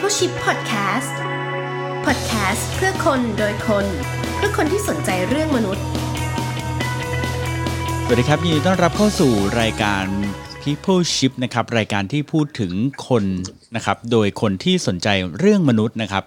[0.00, 1.12] People Ship Podcast
[2.06, 3.86] Podcast เพื่อคนโดยคน
[4.36, 5.84] เพื่อคนที่สนใจเรื่องมนุษย์
[8.04, 10.04] สวัสดีครับยินดีต้อนรับเข้าสู่รายการ
[10.62, 12.72] People Ship นะครับรายการที่พูดถึง
[13.08, 13.24] คน
[13.76, 15.08] นะครับโดยคนที่สนใจ
[15.38, 16.24] เรื่องมนุษย์นะครับ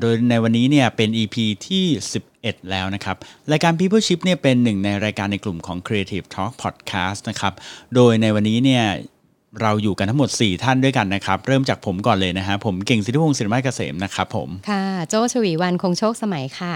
[0.00, 1.36] โดยในวันนี้เนี่ยเป็น EP
[1.66, 1.84] ที่
[2.28, 3.16] 11 แล้วนะครับ
[3.52, 7.54] รายการ People Ship เนี่ยเป็นหนึ่งในรายการในกลุ่มของ Creative Talk Podcast นะครับ
[7.94, 8.84] โดยในวันนี้เนี่ย
[9.62, 16.74] เราอยู่กันทั้งหมด 4 ท่านด้วยกันนะครับ เริ่มจากผมก่อนเลยนะฮะผมเก่งสิทธิพงศ์ศิริมาศเกษมนะครับผมค่ะ โจชวีวันคงโชคสมัยค่ะ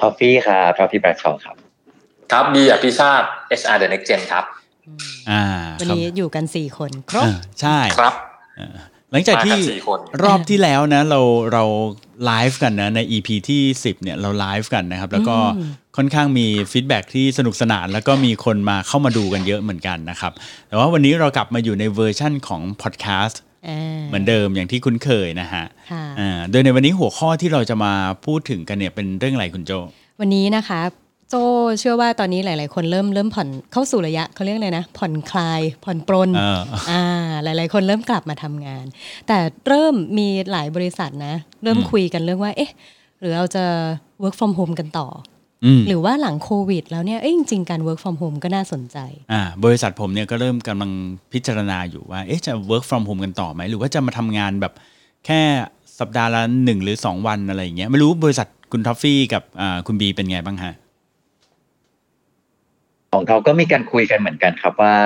[0.00, 1.56] ทอฟฟี่ครับทอฟฟี่แบรดชอว์ครับ
[2.32, 3.26] ครับบีอภิชาติ
[3.60, 4.44] HR The Next Gen ครับ
[5.30, 5.42] อ่า
[5.80, 8.14] วันนี้อยู่กัน 4 คนครบอ่าใช่ครับ
[9.10, 11.20] หลังจากที่มากันสี่คนรอบที่แล้วนะเรา
[11.52, 11.64] เรา
[12.24, 20.32] ไลฟ์กันนะใน EP ที่ 10เนี่ยเราไลฟ์กันนะครับ แล้วก็อืม ค่อนข้างมี feedback ที่สนุกสนาน แล้วก็มีคนมาเข้ามาดูกันเยอะเหมือนกันนะครับ
[20.68, 27.92] แต่ว่าวันนี้เรากลับมาอยู่ในเวอร์ชั่นของพอดแคสต์เหมือนเดิมอย่างที่คุ้นเคยนะฮะค่ะอ่าโดยในวันนี้หัวข้อที่เราจะมา
[28.26, 29.72] พูดถึงกันเนี่ยเป็นเรื่องอะไรคุณโจ
[30.20, 30.80] วันนี้นะคะ
[31.30, 31.34] โจ
[31.78, 37.02] เชื่อว่าตอนนี้หลาย ๆ คนเริ่มเริ่มผ่อนเข้าสู่ระยะเขาเรียกอะไรนะ ผ่อนคลาย ผ่อนปรนเอออ่า
[37.44, 38.84] หลาย ๆ คนเริ่มกลับมาทำงาน
[39.28, 42.70] แต่เริ่มมีหลายบริษัทนะ เริ่มอืมคุยกันเรื่องว่า เอ๊ะ
[43.20, 43.64] หรือเราจะ
[44.22, 45.35] work from home กันต่ออืม
[45.88, 48.98] หรือว่าหลังโควิด แล้วเนี่ยเอ้ยจริงๆการ work from home ก็น่าสนใจ
[49.32, 50.90] อ่าบริษัทผมเนี่ยก็เริ่มกำลัง
[51.32, 54.72] พิจารณาอยู่ว่าเอ๊ะจะ work from home กันต่อไหม หรือว่าจะมาทำงานแบบ
[55.26, 55.40] แค่
[56.00, 60.74] สัปดาห์ละหนึ่งหรือสองวันอะไรอย่างเงี้ยไม่รู้บริษัทคุณทอฟฟี่กับอ่าคุณบีเป็นไงบ้างฮะ
[63.12, 64.96] ของเขาก็มีการคุยกันเหมือนกันครับว่า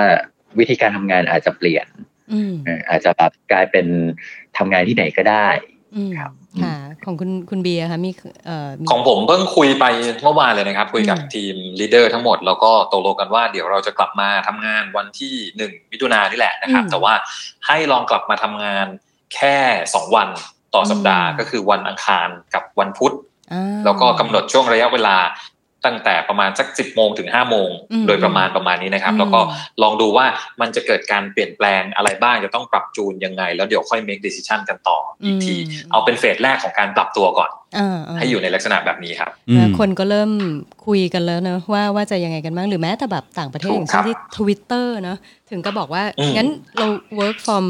[0.59, 1.87] วิธีการทำงานอาจจะเปลี่ยน
[2.33, 3.85] อืมเอออาจจะแบบกลายเป็น
[4.57, 5.80] ทำงานที่ไหนก็ได้อืม
[6.19, 6.31] ครับ
[6.63, 6.75] ค่ะ
[7.05, 8.11] ของคุณคุณเบียร์ค่ะมี
[8.45, 9.85] เอ่อมีของผมเพิ่งคุยไป
[10.23, 17.13] เมื่อวานเลยนะครับ คุยกับอืมทีมลีดเดอร์ทั้งหมด แล้วก็ตกลงกันว่าเดี๋ยวเราจะกลับมาทำงานวันที่หนึ่งมิถุนายนนี่แหละนะครับ แต่ว่า
[17.67, 18.87] ให้ลองกลับมาทำงาน
[19.35, 19.55] แค่
[19.93, 20.27] สองวัน
[20.73, 23.13] ต่อสัปดาห์ ก็คือวันอังคารกับวันพุธ
[23.53, 25.15] อ่าแล้วก็กำหนดช่วงระยะเวลา
[25.85, 29.39] ตั้งแต่ประมาณสักสิบโมงถึงห้าโมงอืมโดยประมาณประมาณนี้นะครับอืมแล้วก็
[29.81, 30.25] ลองดูว่า
[30.61, 35.55] มันจะเกิดการเปลี่ยนแปลงอะไรบ้าง จะต้องปรับจูนยังไง แล้วเดี๋ยวค่อย make decision กันต่ออีกที
[35.91, 40.31] เอาเป็นเฟสแรกของการปรับตัวก่อนอ่าาให้อยู่ในลักษณะแบบนี้ครับอืมนะคนก็เริ่ม
[40.85, 45.17] คุยกันแล้วเนอะว่าว่าจะยังไงกันบ้าง หรือแม้แต่แบบต่างประเทศถูอกย่างครัเช่นบที่ทวิตเตอร์เนอะ
[45.49, 46.87] ถึงก็บอกว่าอืมงั้นเรา
[47.19, 47.65] work from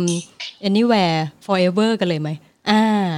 [0.69, 2.29] anywhere forever กันเลยไหม
[2.69, 3.09] อ่า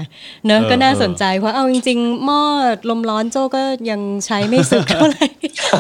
[0.46, 2.42] เนอะเออก็น่าเออสนใจเพราะเอาจริงๆหม้อ
[2.90, 3.62] ลมร้อนโจก็
[3.92, 5.28] ยังใช้ไม่สึกเท่าไหร่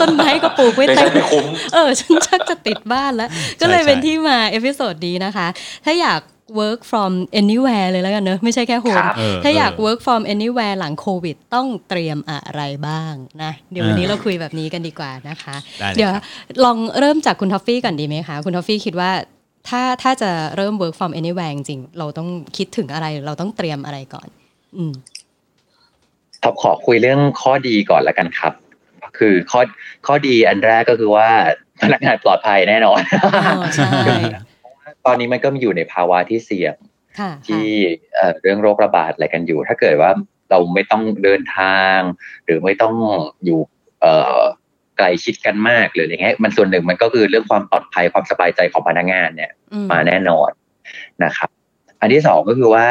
[0.01, 3.29] ต้นไม้ก็ปลูกไว้ไม่เต็ใช่ไม่คุ้มเออฉันชักจะติดบ้านแล้ว
[3.61, 5.47] ก็เลยใช่เป็นที่มา episode นี้นะคะ
[5.85, 6.21] ถ้าอยาก
[6.59, 13.13] work from anywhere เลยแล้วกันเนอะไม่ใช่แค่ home ครับเออถ้าอยากเออ work from anywhere หลังโควิด ต้องเตรียมอะไรบ้าง
[13.43, 16.23] นะ เดี๋ยววันนี้อ่าเราคุยแบบนี้กันดีกว่านะคะได้เลยเดี๋ยวครับ
[16.63, 19.11] ลองเริ่มจากคุณทอฟฟี่ก่อนดีไหมคะ คุณทอฟฟี่คิดว่า
[19.69, 24.27] ถ้าถ้าจะเริ่ม work from anywhere จริงๆเราต้องคิดถึงอะไร เราต้องเตรียมอะไรก่อน
[24.77, 24.93] อืม
[26.43, 28.53] ท็อปขอคุยเรื่องข้อดีก่อนละกันครับ
[29.17, 29.61] คือข้อ
[30.07, 31.27] ข้อดีอันแรกก็คือว่า
[31.81, 33.91] พนักงานปลอดภัยแน่นอนอ๋อใช่
[35.05, 36.75] ตอนนี้มันก็มีอยู่ในภาวะที่เสี่ยง
[37.19, 37.65] ค่ะที่
[38.13, 40.11] เอ่อเรื่องโรคระบาดอะไรกันอยู่ ถ้าเกิดว่า
[40.49, 41.97] เราไม่ต้องเดินทาง
[42.45, 42.95] หรือไม่ต้อง
[43.45, 43.59] อยู่
[44.01, 44.41] เอ่อ
[44.97, 50.49] ใกล้ชิดกันมากหรืออย่างเงี้ยมันส่วนหนึ่งมันก็คือเรื่องความปลอดภัยความสบายใจของพนักงานเนี่ยอืมมาแน่นอน
[51.23, 51.49] นะครับ
[51.99, 52.87] อันที่สองก็คือว่า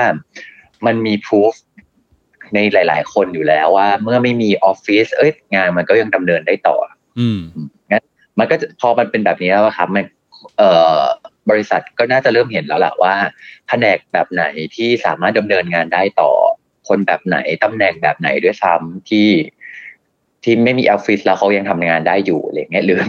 [0.86, 1.54] มันมี proof
[2.54, 6.76] ในหลาย ๆ คนอยู่แล้วว่า เมื่อไม่มีออฟฟิศเอ้ยงานมันก็ยังดำเนินได้ต่อ
[7.18, 7.41] อืม
[7.91, 8.04] งั้น
[8.38, 10.04] มันก็จะพอมันเป็นแบบนี้แล้วอะครับมัน
[10.58, 10.98] เอ่อ
[11.50, 13.14] บริษัทก็น่าจะเริ่มเห็นแล้วล่ะว่า
[13.68, 16.30] แผนกแบบไหนที่สามารถดำเนินงานได้ต่อ
[16.88, 19.28] คนแบบไหนตำแหน่งแบบไหนด้วยซ้ำที่
[20.44, 23.00] ที่ไม่มีออฟฟิศแล้วเขายังทำงานได้อยู่อะไรเงี้ยหรือ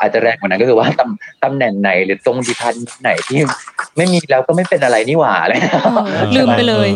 [0.00, 3.38] อาจจะแรงกว่านั้นก็คือว่าตำตำแหน่งไหนหรือตรงดิพันไหนที่
[3.96, 5.54] ไม่มีแล้วก็ไม่เป็นอะไรนี่หว่าอะไร
[6.14, 6.88] เออลืมไปเลย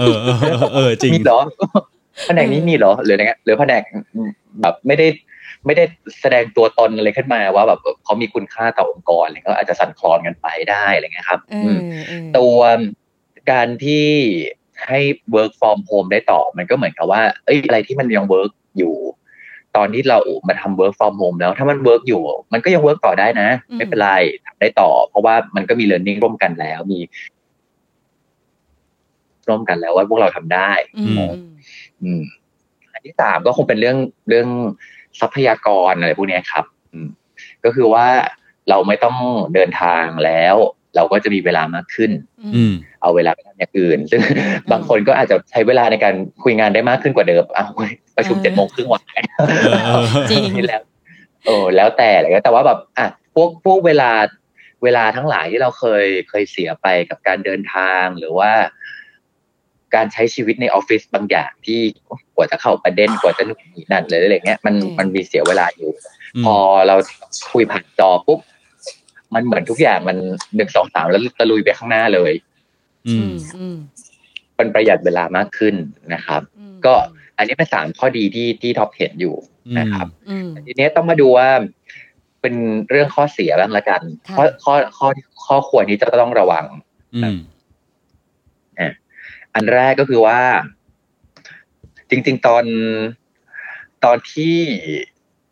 [0.00, 1.40] เออเออเออเออจริงมีเหรอ
[2.26, 3.82] แผนกนี้มีเหรอหรืออะไรเงี้ยหรือแผนก
[4.60, 5.06] แบบไม่ได้
[5.66, 5.84] ไม่ได้
[6.20, 12.58] แสดงตัวตนอะไรขึ้นมาว่าแบบเขามีคุณค่าต่อองค์กรอะไรเงี้ยก็อาจจะสั่นคลอนกันไปได้อะไรเงี้ยครับเออือมเออตัว
[13.50, 14.06] การที่
[14.86, 15.00] ให้
[15.34, 18.94] work from home ได้ต่อมันก็เหมือนกับว่าเอ้ยอะไรที่มันยัง work อยู่
[19.76, 22.22] ตอนที่เรามาทำ work from home แล้วถ้ามัน work อยู่
[22.52, 24.10] มันก็ยัง work ต่อได้นะ ไม่เป็นไร
[24.46, 27.00] ทำได้ต่อ เพราะว่ามันก็มี learning ร่วมกันแล้วมี
[29.48, 31.30] ร่วมกันแล้วว่าพวกเราทำได้อืมอืม
[32.02, 32.22] อืม
[32.92, 33.96] อันที่สามก็คงเป็นเรื่อง
[34.28, 34.48] เรื่อง
[35.20, 37.08] ทรัพยากรอะไรพวกเนี้ยครับ อืม
[37.64, 38.06] ก็คือว่า
[38.68, 39.16] เราไม่ต้อง
[39.54, 40.56] เดินทางแล้ว
[40.96, 42.10] เราก็จะมีเวลามากขึ้น
[42.56, 44.20] อืม เอาเวลาไปทำอย่างอื่น ซึ่ง
[44.72, 46.14] บางคนก็อาจจะใช้เวลาในการ
[46.44, 49.02] คุยงานได้มากขึ้นกว่าเดิมอ้าวเว้ยประชุมเออเจ็ดโมงครึ่งวัน
[49.84, 50.82] เออจริงนี่แล้ว
[51.46, 54.10] เออแล้วแต่อะไรก็แต่ว่าแบบอะพวกพวกเวลา
[54.84, 58.50] เวลาทั้งหลายที่เราเคยเคยเสียไปกับการเดินทางหรือว่า
[59.94, 61.80] การใช้ชีวิตในออฟฟิศบางอย่างที่
[62.36, 65.90] กว่าจะเข้าประเด็นกว่าจะนู่นนี่นั่นเลยอะไรเงี้ยมันอืมมันมีเสียเวลาอยู่
[66.40, 66.56] มพอ
[66.88, 66.96] เรา
[67.52, 68.40] คุยผ่านจอปุ๊บ
[69.34, 70.16] มันเหมือนทุกอย่างมัน
[70.56, 72.47] หนึ่งสองสามแล้วตะลุยไปข้างหน้าเลยอือื
[73.26, 73.76] มมอืม
[74.58, 75.74] มันประหยัดเวลามากขึ้น
[76.14, 76.94] นะครับอืมก็
[77.36, 79.34] อันนี้เป็นสามข้อดีที่ที่ท็อปเห็นอยู่
[79.78, 81.48] นะครับอืมทีนี้ต้องมาดูว่า
[82.40, 82.54] เป็น
[82.88, 85.08] เรื่องข้อเสียบ้างละกันค่ะข้อข้อข้อ
[85.46, 86.64] ข้อควรที่จะต้องระวัง
[87.14, 87.38] อืม
[89.54, 90.40] อันแรกก็คือว่า
[92.10, 92.64] จริง ๆ ตอน
[94.04, 94.56] ตอนที่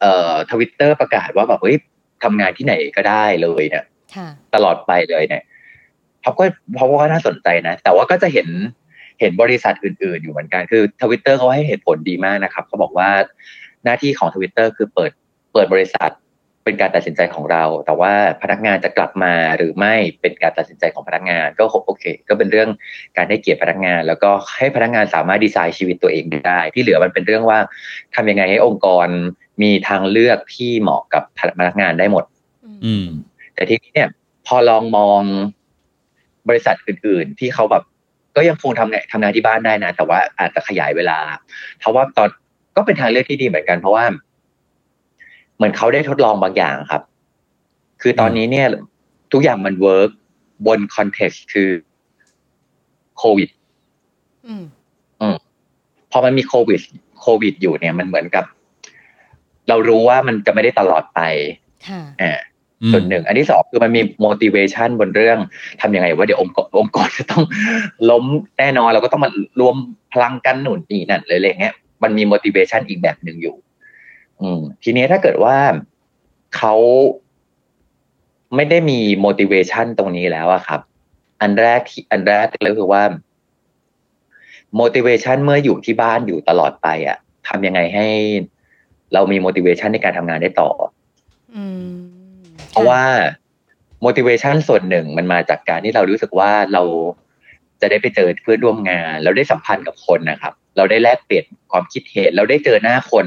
[0.00, 1.76] เอ่อทวิตเตอร์ประกาศว่าแบบเฮ้ย
[2.22, 5.42] ทำงานที่ไหนก็ได้เลยเนี่ยค่ะตลอดไปเลยเนี่ย
[6.26, 6.44] เขาก็
[6.74, 8.48] เพราะว่าน่าสนใจนะ แต่ว่าก็จะเห็น
[9.20, 13.10] เห็นบริษัทอื่น ๆ อยู่เหมือนกัน คือทวิตเตอร์เขาให้เหตุผลดีมากนะครับ เขาบอกว่า
[13.84, 15.12] หน้าที่ของทวิตเตอร์คือเปิด
[15.52, 16.10] เปิดบริษัท
[16.64, 18.12] เป็นการตัดสินใจของเรา แต่ว่า
[18.42, 22.68] พนักงานจะกลับมาหรือไม่เป็นการตัดสินใจของพนักงาน ก็โอเค ก็เป็นเรื่อง
[23.16, 27.58] การให้เกียรติพนักงาน แล้วก็ให้พนักงานสามารถดีไซน์ชีวิตตัวเองได้ ที่เหลือมันเป็นเรื่องว่า
[28.14, 29.08] ทำยังไงให้องค์กร
[29.62, 32.24] มีทางเลือกที่เหมาะกับพนักงานได้หมด
[32.84, 33.06] อืม
[33.54, 34.08] แต่ทีนี้เนี่ย
[34.46, 35.22] พอลองมอง
[36.48, 37.84] บริษัทอื่น ๆ ที่เขาแบบ
[38.36, 41.18] ก็ยังคงทำงานทำงานที่บ้านได้นะ แต่ว่าอาจจะขยายเวลา
[41.78, 42.28] เพราะว่าตอน
[42.76, 44.04] ก็เป็นทางเลือกที่ดีเหมือนกัน เพราะว่า
[45.56, 47.02] เหมือนเขาได้ทดลองบางอย่างครับ
[48.02, 48.66] คือตอนนี้เนี่ย
[49.32, 50.10] ทุกอย่างมัน work
[50.66, 51.70] บน context คือ
[53.18, 53.48] โควิด
[54.46, 55.36] อืม
[56.10, 56.80] พอมันมีโควิด
[57.20, 58.44] โควิดอยู่เนี่ย มันเหมือนกับ
[59.68, 61.20] เรารู้ว่ามันจะไม่ได้ตลอดไป
[61.88, 62.40] ค่ะอ่า
[62.92, 65.38] ส่วนหนึ่ง อันที่สองคือมันมี motivation บนเรื่อง
[65.80, 67.44] ทำยังไงว่าเดี๋ยวองค์กรองค์กรจะต้อง
[68.10, 68.24] ล้ม
[68.58, 69.30] แน่นอนเราก็ต้องมา
[69.60, 69.76] รวม
[70.12, 73.56] พลังกันหนุนนี่นั่นเลยอะไรเงี้ยมันมี motivation อีกแบบหนึ่งอยู่
[74.40, 75.56] อืม ทีนี้ถ้าเกิดว่า
[76.56, 76.74] เขา
[78.54, 80.80] ไม่ได้มี motivation ตรงนี้แล้วอะครับ
[81.40, 83.02] อันแรกที่อันแรกเลยคือว่า
[84.80, 87.18] motivation เมื่ออยู่ที่บ้านอยู่ตลอดไปอะ
[87.48, 88.06] ทำยังไงให้
[89.12, 90.70] เรามี motivation ในการทำงานได้ต่อ
[91.54, 92.15] อืมเพ
[92.76, 93.02] ราะว่า
[94.04, 96.82] motivation ส่วนหนึ่งมันมาจากการที่เรารู้สึกว่าเรา
[97.80, 103.26] จะได้ไปเจอเพื่อนร่วมงาน เราได้สัมพันธ์กับคนนะครับ เราได้แลกเปลี่ยนความคิดเห็นเราได้เจอหน้าคน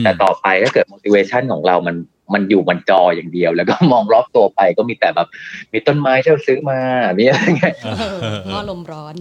[0.00, 1.96] มแต่ต่อไปถ้าเกิด motivation ของเรามัน
[2.34, 5.28] มันอยู่บนจออย่างเดียว แล้วก็มองรอบตัวไปก็มีแต่แบบ
[5.72, 6.80] มีต้นไม้ที่เราซื้อมา
[7.18, 9.14] มีอะไรเงี้ยเออเออหม้อลมร้อน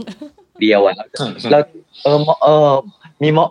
[0.61, 0.95] เดียวอะ
[1.51, 1.59] เรา
[2.03, 2.69] เออหม้อเออ
[3.23, 3.45] มีหม้อ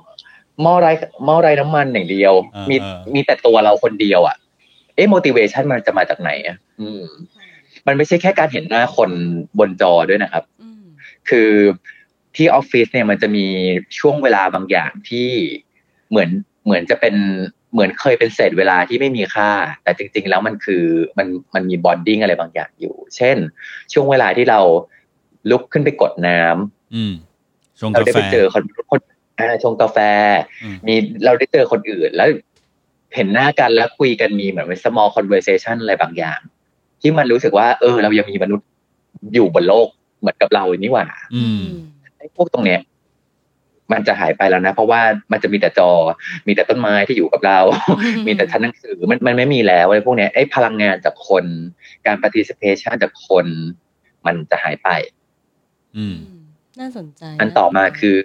[0.62, 0.88] หม้อไร
[1.24, 4.36] หม้อไรน้ำมันอย่างเดียวอ่ามีอ่ามีแต่ตัวเราคนเดียวอะ
[4.98, 7.04] เอ๊ะ motivation มันจะมาจากไหนอะอืม
[7.86, 9.10] มันไม่ใช่แค่การเห็นหน้าคน
[9.58, 10.84] บนจอด้วยนะครับอืม
[11.28, 11.50] คือ
[12.36, 13.46] ที่ออฟฟิศเนี่ยมันจะมี
[13.98, 15.28] ช่วงเวลาบางอย่างที่
[16.10, 16.28] เหมือน
[16.64, 17.14] เหมือนจะเป็น
[17.72, 19.50] เหมือนเคยเป็นเศษเวลาที่ไม่มีค่า
[19.82, 20.84] แต่จริง ๆ แล้วมันคือ
[21.18, 23.36] มันมันมีบอนดิ้งอะไรบางอย่างอยู่ เช่น
[23.92, 24.60] ช่วงเวลาที่เรา
[25.50, 27.14] ลุกขึ้นไปกดน้ำอืม
[27.80, 29.00] ชงเรากาได้แฟไปเจอคนคน
[29.38, 29.98] อ่าชงกาแฟ
[30.62, 32.28] อืมมีเราได้เจอคนอื่น แล้ว
[33.14, 36.40] เห็นหน้ากันแล้วคุยกันมีเหมือนเป็น small conversation อะไรบางอย่าง
[37.00, 38.68] ที่มันรู้สึกว่า เออ เรายังมีมนุษย์
[39.34, 39.88] อยู่บนโลก
[40.20, 41.62] เหมือนกับเรานี่หว่าอืม
[42.18, 42.80] ไอ้พวกตรงเนี้ย
[43.92, 45.00] มันจะหายไปแล้วนะ เพราะว่า
[45.32, 45.90] มันจะมีแต่จอ
[46.46, 47.58] มีแต่ต้นไม้ที่อยู่กับเรา
[48.26, 51.44] มีแต่ชั้นหนังสือมันมันไม่มีแล้วไอ้พวกเนี้ยไอ้พลังงานจากคน
[52.06, 53.46] การ participation จากคน
[54.26, 54.88] มันจะหายไป
[55.96, 56.16] อืม
[56.80, 58.18] น่าสนใจ อันต่อมาคือ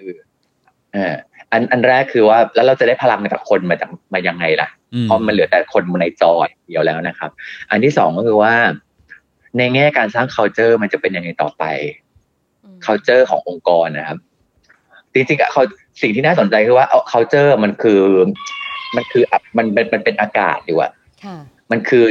[0.95, 1.15] อ่า
[1.53, 7.31] อันอันแรกคือว่าแล้วเราจะได้พลังจากคนมาจากมายังไงล่ะอืมเพราะมันเหลือแต่คนในจออย่างเดียวแล้วนะครับ
[7.69, 8.53] อันที่สองก็คือว่า
[9.57, 11.63] ในแง่การสร้าง culture มันจะเป็นยังไงต่อไป
[12.63, 14.19] อืม culture ขององค์กรนะครับ
[15.13, 15.61] จริงๆอะเขา
[16.01, 17.99] สิ่งที่น่าสนใจคือว่าเอา culture มันคือ
[18.95, 20.89] มันคืออะมันเป็นมันเป็นอากาศดีกว่า
[21.23, 21.37] ค่ะ
[21.71, 22.05] มันคือ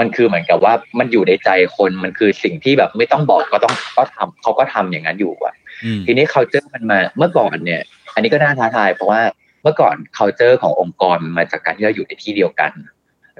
[0.00, 5.54] มันคือเหมือนกับว่ามันอยู่ในใจคนมันคือสิ่งที่แบบไม่ต้องบอกก็ต้องก็ทำเขาก็ทำอย่างนั้นอยู่อะ
[5.84, 7.82] อืมทีนี้ culture มันมาเมื่อก่อนเนี่ย
[8.18, 9.20] อันนี้ก็น่าท้าทายเพราะว่า
[9.62, 12.72] เมื่อก่อน culture ขององค์กรมันมาจากการที่เราอยู่ในที่เดียวกัน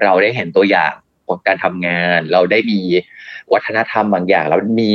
[0.03, 0.93] เราได้เห็นตัวอย่าง
[1.27, 2.79] ของการทำงาน เราได้มี
[3.53, 4.91] วัฒนธรรมบางอย่างเรามี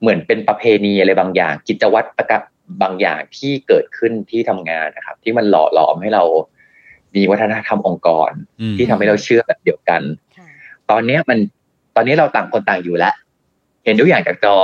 [0.00, 2.38] เหมือนเป็นประเพณีอะไรบางอย่าง กิจวัตรประกะ
[2.82, 6.24] บางอย่างที่เกิดขึ้นที่ทำงานนะครับ ที่มันหล่อหลอมให้เรา
[7.14, 10.02] มีวัฒนธรรมองค์กรอืมที่ทำให้เราเชื่อแบบเดียวกัน
[10.36, 10.48] ค่ะ
[10.90, 11.38] ตอนเนี้ยมัน
[11.96, 13.14] ตอนนี้เราต่างคนต่างอยู่แล้ว
[13.84, 14.56] เห็นทุกอย่างจากจอ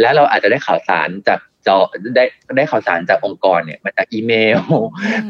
[0.00, 1.76] แล้วเราอาจจะได้ข่าวสารจาก จอ
[2.16, 2.24] ได้
[2.56, 4.60] ได้ข่าวสารจากองค์กรเนี่ยมาจากอีเมล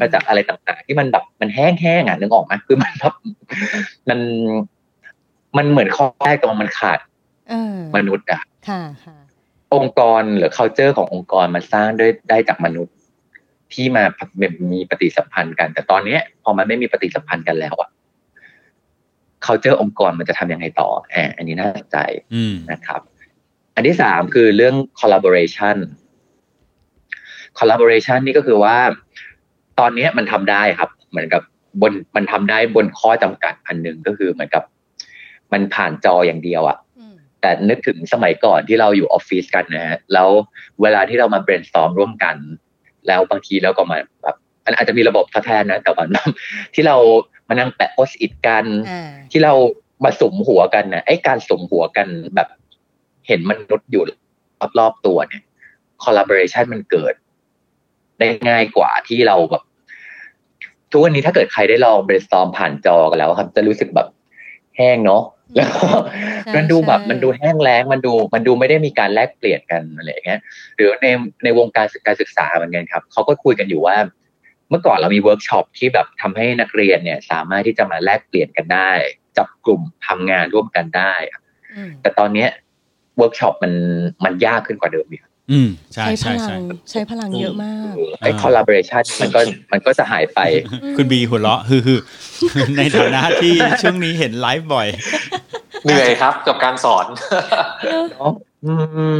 [0.01, 3.13] มาจากอะไรต่างๆ ที่มันแบบมันแห้งๆอะนึกออกไหมคือมันแบบ
[4.09, 4.19] มัน
[5.57, 6.99] มันเหมือนข้อแรกตรงมันขาด
[7.49, 9.17] เออมนุษย์อะค่ะค่ะ
[9.75, 12.95] องค์กรหรือ culture ขององค์กรมันสร้างด้วยได้จากมนุษย์
[13.73, 14.03] ที่มา
[14.71, 17.89] มีปฏิสัมพันธ์กัน แต่ตอนเนี้ย พอมันไม่มีปฏิสัมพันธ์กันแล้วอะ
[19.45, 21.97] culture องค์กรมันจะทำยังไงต่อแอบอันนี้น่าสนใจ
[22.33, 23.01] อืมนะครับ
[23.75, 25.77] อันที่สามคือเรื่อง collaboration
[27.59, 28.77] collaboration นี่ก็คือว่า
[29.79, 31.41] ตอนนี้มันทำได้ครับ เหมือนกับ
[31.81, 34.63] บนมันทำได้บนข้อจำกัดอันหนึ่งก็คือเหมือนกับ
[35.53, 40.29] มันผ่านจออย่างเดียวอะอืมแต่นึกถึงสมัยก่อนที่เราอยู่ออฟฟิศกันนะฮะแล้ว
[40.81, 42.35] เวลาที่เรามา brainstorm ร่วมกัน
[43.07, 44.35] แล้วบางทีเราก็มาแบบ
[44.65, 46.05] มันอาจจะมีระบบทดแทนนะ แต่ว่า
[46.73, 46.97] ที่เรา
[47.47, 49.53] มานั่งแปะโพสอิดกันอ่าที่เรา
[50.03, 52.47] มาสุมหัวกันนะไอ้การสุมหัวกันแบบ
[53.27, 54.03] เห็นมนุษย์อยู่
[54.79, 55.43] รอบๆตัวเนี่ย
[56.03, 57.13] collaboration มันเกิด
[58.19, 59.63] ได้ง่ายกว่าที่เราแบบ
[60.91, 64.07] ทุกวันนี้ถ้าเกิดใครได้ลอง brainstorm ผ่านจอกันแล้วครับ จะรู้สึกแบบ
[64.77, 65.23] แห้งเนาะ
[65.55, 70.39] แล้วก็ใช่มันดูแบบใช่มันดูแห้งแล้งมันดู มันดูไม่ได้มีการแลกเปลี่ยนกันอะไรอย่างเงี้ย
[70.75, 71.07] หรือใน
[71.43, 73.97] ในวงการการศึกษาเหมือนกันครับเขาก็คุยกันอยู่ว่า
[74.69, 78.91] เมื่อก่อนเรามีเวิร์กช็อปที่แบบทำให้นักเรียนเนี่ย สามารถที่จะมาแลกเปลี่ยนกันได้
[79.37, 81.13] จับกลุ่มทำงานร่วมกันได้
[81.75, 82.49] อืมแต่ตอนเนี้ย
[83.17, 83.73] เวิร์กช็อปมัน
[84.23, 86.61] มันยากขึ้นกว่าเดิมอีก อืมใช่ใช่ใช้พลังใช่ลัใช่
[86.91, 89.39] ใช้พลังเยอะมากไอ้อ่า collaboration มันก็
[89.71, 90.39] มันก็จะหายไป
[90.97, 91.99] คุณบีหัวเราะคือคือ
[92.77, 94.87] ในฐานะที่ช่วงนี้เห็นไลฟ์บ่อย
[95.83, 97.05] เหนื่อยครับกับการสอน
[98.11, 98.31] เนาะ
[98.65, 98.73] อื
[99.17, 99.19] ม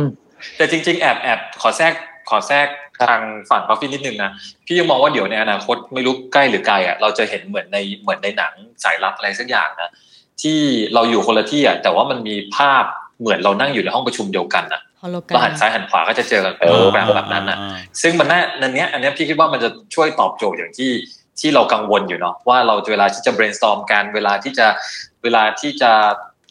[0.57, 1.93] แต่จริง ๆ แอบแอบขอแทรก
[2.29, 2.67] ขอแทรก
[3.01, 3.19] ทาง
[3.50, 4.31] ฝั่งทอฟฟี่นิดนึงนะ
[4.65, 8.53] พี่ยังมองว่าเดี๋ยวในอนาคตไม่รู้ใกล้หรือไกลอะเราจะเห็นเหมือนในเหมือนในหนัง
[8.84, 9.89] สายลับอะไรสักอย่างนะ
[10.41, 10.60] ที่
[10.93, 12.84] เราอยู่คนละที่อะแต่ว่ามันมีภาพ
[13.19, 17.58] เหมือนเรานั่งอยู่ในห้องประชุมเดียวกันอะฮอลโลแกรแล้วหันมซ้ายหันขวาก็จะเจอกันเป็นโปรแกรมแบบนั้นอะ
[18.01, 20.92] ซึ่งมันน่าอันเนี้ยอันเนี้ยพี่คิดว่ามันจะช่วยตอบโจทย์อย่างที่
[21.39, 24.68] ที่เรากังวลอยู่เนาะว่าเราเวลาที่จะ brainstorm กันเวลาที่จะ
[25.24, 25.92] เวลาที่จะ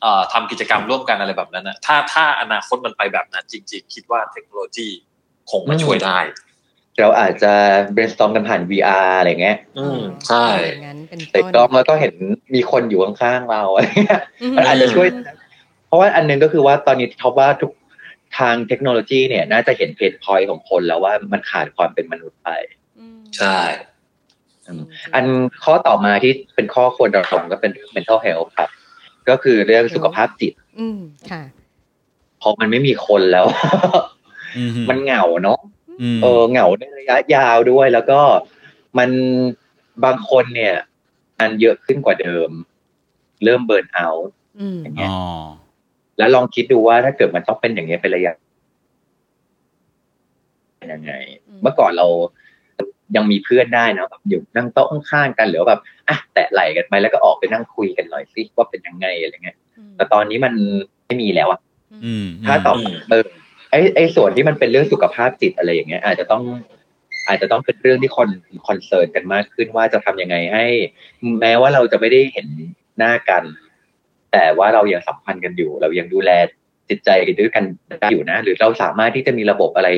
[0.02, 4.88] เอ่อทำกิจกรรมร่วมกันอะไรแบบนั้นนะถ้าถ้าอนาคตมันไปแบบนั้นจริง ๆ คิดว่าเทคโนโลยี
[5.50, 6.18] คงมาช่วยได้
[7.00, 7.52] เราอาจจะ
[7.94, 12.14] brainstorm กันผ่าน VR อะไรเงี้ย อืมใช่อย่างนั้นเป็นแต่ต้นกล้องแล้วก็เห็น
[12.54, 15.08] มีคนอยู่ข้างๆเราอะไรเงี้ยอืมมันอาจจะช่วย
[15.86, 17.70] เพราะว่าอันหนึงก็คือว่าตอนนี้ท็อปว่าทุก
[18.38, 22.48] ทางเทคโนโลยีเนี่ย น่าจะเห็นเพนพอยต์ของคนแล้วว่ามันขาดความเป็นมนุษย์ไป
[22.98, 23.58] อืมใช่
[24.66, 24.82] อืม
[25.14, 25.24] อัน
[25.64, 28.70] ข้อต่อมาที่เป็นข้อควรระวังก็เป็น mental health ครับ
[29.28, 31.00] ก็คือเรื่องสุขภาพจิต อืม
[31.30, 31.42] ค่ะ
[32.40, 33.46] พอมันไม่มีคนแล้ว
[34.56, 35.60] อืมมันเหงาเนาะ
[36.00, 38.20] อืมเออเหงาในระยะยาวด้วย แล้วก็
[38.98, 39.10] มัน
[40.04, 40.74] บางคนเนี่ย
[41.40, 42.50] อันเยอะขึ้นกว่าเดิม
[43.44, 45.20] เริ่มเบิร์นเอาท์อืมอย่างเงี้ยอ๋อ
[46.18, 48.34] แล้วลองคิดดูว่าถ้าเกิดมันต้องเป็นอย่างเงี้ยเป็นระยะ
[50.78, 51.12] เป็นยังไง
[51.46, 52.06] อืมเมื่อก่อนเรา
[53.16, 59.56] ยังมีเพื่อนได้นะแบบอยู่นั่งโต๊ะข้างๆกันหรือว่าแบบอะแตะไหล่กันไปแล้วก็ออกไปนั่งคุยกันหน่อยสิว่าเป็นยังไงอะไรเงี้ย
[59.96, 60.54] แต่ตอนนี้มัน
[61.06, 61.60] ไม่มีแล้วอะ
[62.04, 63.24] อืมถ้าตอบอืมเออ
[63.70, 66.42] ไอไอส่วนที่มันเป็นเรื่องสุขภาพจิตอะไรอย่างเงี้ย อาจจะต้อง
[67.28, 68.28] อาจจะต้องเป็นเรื่องที่คน
[68.66, 70.64] คอนเซิร์นกันมากขึ้นว่าจะทำยังไงให้
[71.40, 72.46] แม้ว่าเราจะไม่ได้เห็น
[72.98, 73.42] หน้ากัน
[74.36, 76.30] แต่ว่าเรายังสัมพันธ์กันอยู่ เรายังดูแล
[76.88, 79.88] จิตใจกันด้วยกันได้อยู่นะ หรือเราสามารถที่จะมีระบบอะไร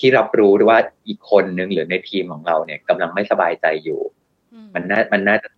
[0.00, 4.00] ที่รับรู้ด้วยว่าอีกคนนึงหรือในทีมของเราเนี่ยกำลังไม่สบายใจอยู่
[4.74, 5.48] มันน่ามันน่าจะ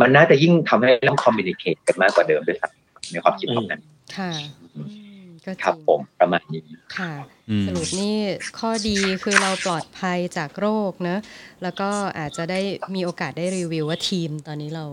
[0.00, 3.82] มันน่าจะยิ่งทำให้เราคอมมิ n นิเค e กันมากกว่าเดิมด้วยซ้ำในความคิดของนั้น
[4.16, 4.32] ค่ะ
[4.76, 4.80] อื
[5.24, 6.64] มก็จครับริงผมประมาณนี้
[6.98, 7.12] ค่ะ
[7.50, 8.16] อืมสรุปนี่
[8.58, 11.20] ข้อดีคือเราปลอดภัยจากโรคเนอะ
[11.62, 12.60] แล้วก็อาจจะได้
[12.94, 14.86] มีโอกาสได้รีวิวว่าทีมตอนนี้เรา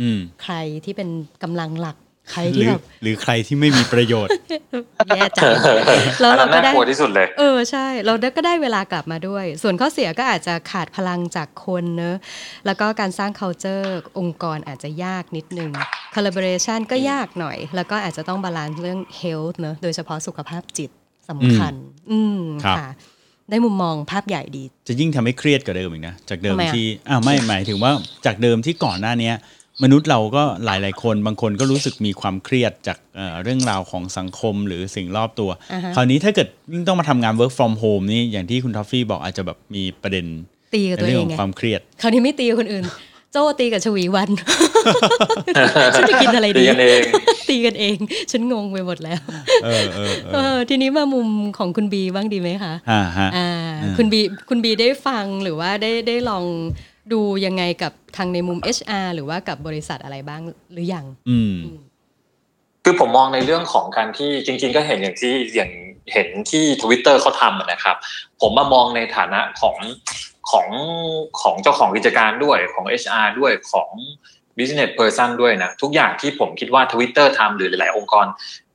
[0.00, 1.08] อืมใครที่เป็น
[1.42, 1.96] กำลังหลัก
[2.30, 4.30] ใครหที่รือแบบหรือใครที่ไม่มีประโยชน์
[5.08, 5.52] แย่จัง
[6.20, 12.16] แล้วอันเรานั้นก็น่าได้กลัวที่สุดเลยเออใช่ เราได้ก็ได้เวลากลับมาด้วย ส่วนข้อเสียก็อาจจะขาดพลังจากคนเนอะ
[12.66, 13.86] แล้วก็การสร้าง culture
[14.18, 15.70] องค์กรอาจจะยากนิดนึง
[16.14, 20.90] collaboration ก็ยากหน่อย แล้วก็อาจจะต้อง balance เรื่อง health เนอะโดยเฉพาะสุขภาพจิต
[21.28, 21.74] สำคัญ
[22.10, 22.88] อืมครับค่ะ
[23.50, 27.92] ได้มุมมองภาพใหญ่ดี จะยิ่งทำให้เครียดกว่าเดิมอีกนะ จากเดิมทำไมอะที่อ้าวไม่หมายถึงว่า
[28.26, 29.34] จากเดิมที่ก่อนหน้าเนี้ย
[29.82, 40.26] มนุษย์เราก็หลาย ๆ คนบางคนก็รู้สึกมีความเครียดจากเอ่อเรื่องราวของสังคมหรือสิ่งรอบตัว อ่าฮะ คราวนี้ถ้าเกิดยิ่งต้องมาทำงาน work from home นี่อย่างที่คุณทอฟฟี่บอกอาจจะแบบมีประเด็น
[40.74, 42.84] ตีกับในตัวเรื่เอองงขอไงงความเครียด คราวนี้ไม่ตีกับคนอื่น
[43.32, 44.30] โจ้ตีกับชวีวัน
[45.94, 47.00] ฉันจะกินอะไรตีดีกันเอง
[47.48, 47.96] ตีกันเอง
[48.30, 49.20] ฉันงงไปหมดแล้ว
[49.64, 53.48] เออเออเอเอออทีนี้มามุมของคุณบีบ้างดีไหมคะ อ่าฮะ อ่า
[53.82, 56.44] อืมคุณบีคุณบีได้ฟังหรือว่าได้ได้ลอง
[57.12, 60.40] ดูยังไงกับทางในมุม HR หรือว่ากับบริษัทอะไรบ้าง
[60.72, 61.58] หรือยังอืม
[62.84, 65.70] คือผมมองในเรื่องของการที่จริง ๆ ก็เห็นอย่างที่อย่าง
[66.12, 67.96] เห็นที่ทวิตเตอร์เขาทำอะนะครับ
[68.40, 69.76] ผมมามองในฐานะของ
[70.50, 70.68] ของ
[71.40, 73.88] ของเจ้าของกิจการด้วยของ HR ด้วยของ
[74.58, 78.26] business person ด้วยนะ ทุกอย่างที่ผมคิดว่า Twitter ทำหรือหลาย ๆ องค์กร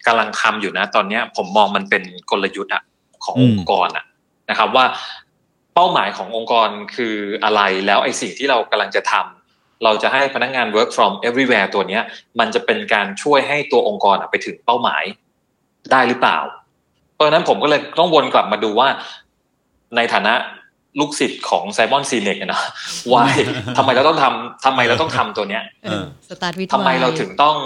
[0.07, 2.83] กำลังทำอยู่นะ ตอนเนี้ยผมมองมันเป็นกลยุทธ์อะ
[3.25, 4.05] ของอืมองค์กรอะ
[4.49, 4.85] นะครับว่า
[5.79, 12.03] เป้าหมายขององค์กรคืออะไรแล้วไอ้สิ่งที่เรากำลังจะทำเราจะให้พนักงาน work from everywhere ตัวเนี้ย
[12.39, 15.03] มันจะเป็นการช่วยให้ตัวองค์กรไปถึงเป้าหมาย
[15.91, 16.37] ได้หรือเปล่า
[17.15, 18.87] เพราะนั้นผมก็เลยต้องวนกลับมาดูว่า
[19.95, 20.33] ในฐานะ
[20.99, 22.61] ลูกศิษย์ของ Simon Sinek นะ
[23.13, 23.23] ว่า
[23.77, 25.63] ทำไมเราต้องทำทำไมเราต้องทำตัวเนี้ย
[26.29, 27.57] start with ทำไมเราถึงต้อง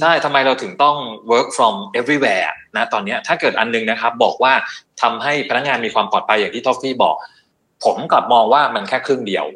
[0.00, 0.96] ใช่ทำไมเราถึงต้อง
[1.32, 4.52] work from everywhere นะตอนนี้ถ้าเกิดอันนึงนะครับ บอกว่า
[5.02, 7.16] ทำให้พนักงานมีความปลอดภัยอย่างที่ทอฟฟี่บอก
[7.84, 9.46] ผมกลับมองว่ามันแค่ครึ่งเดียว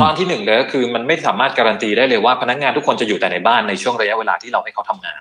[0.00, 5.20] ตอนที่หนึ่งเลยก็คือมันไม่สามารถการันตีได้เลยว่าพนักงานทุกคนจะอยู่แต่ในบ้านในช่วงระยะเวลาที่เราให้เขาทำงาน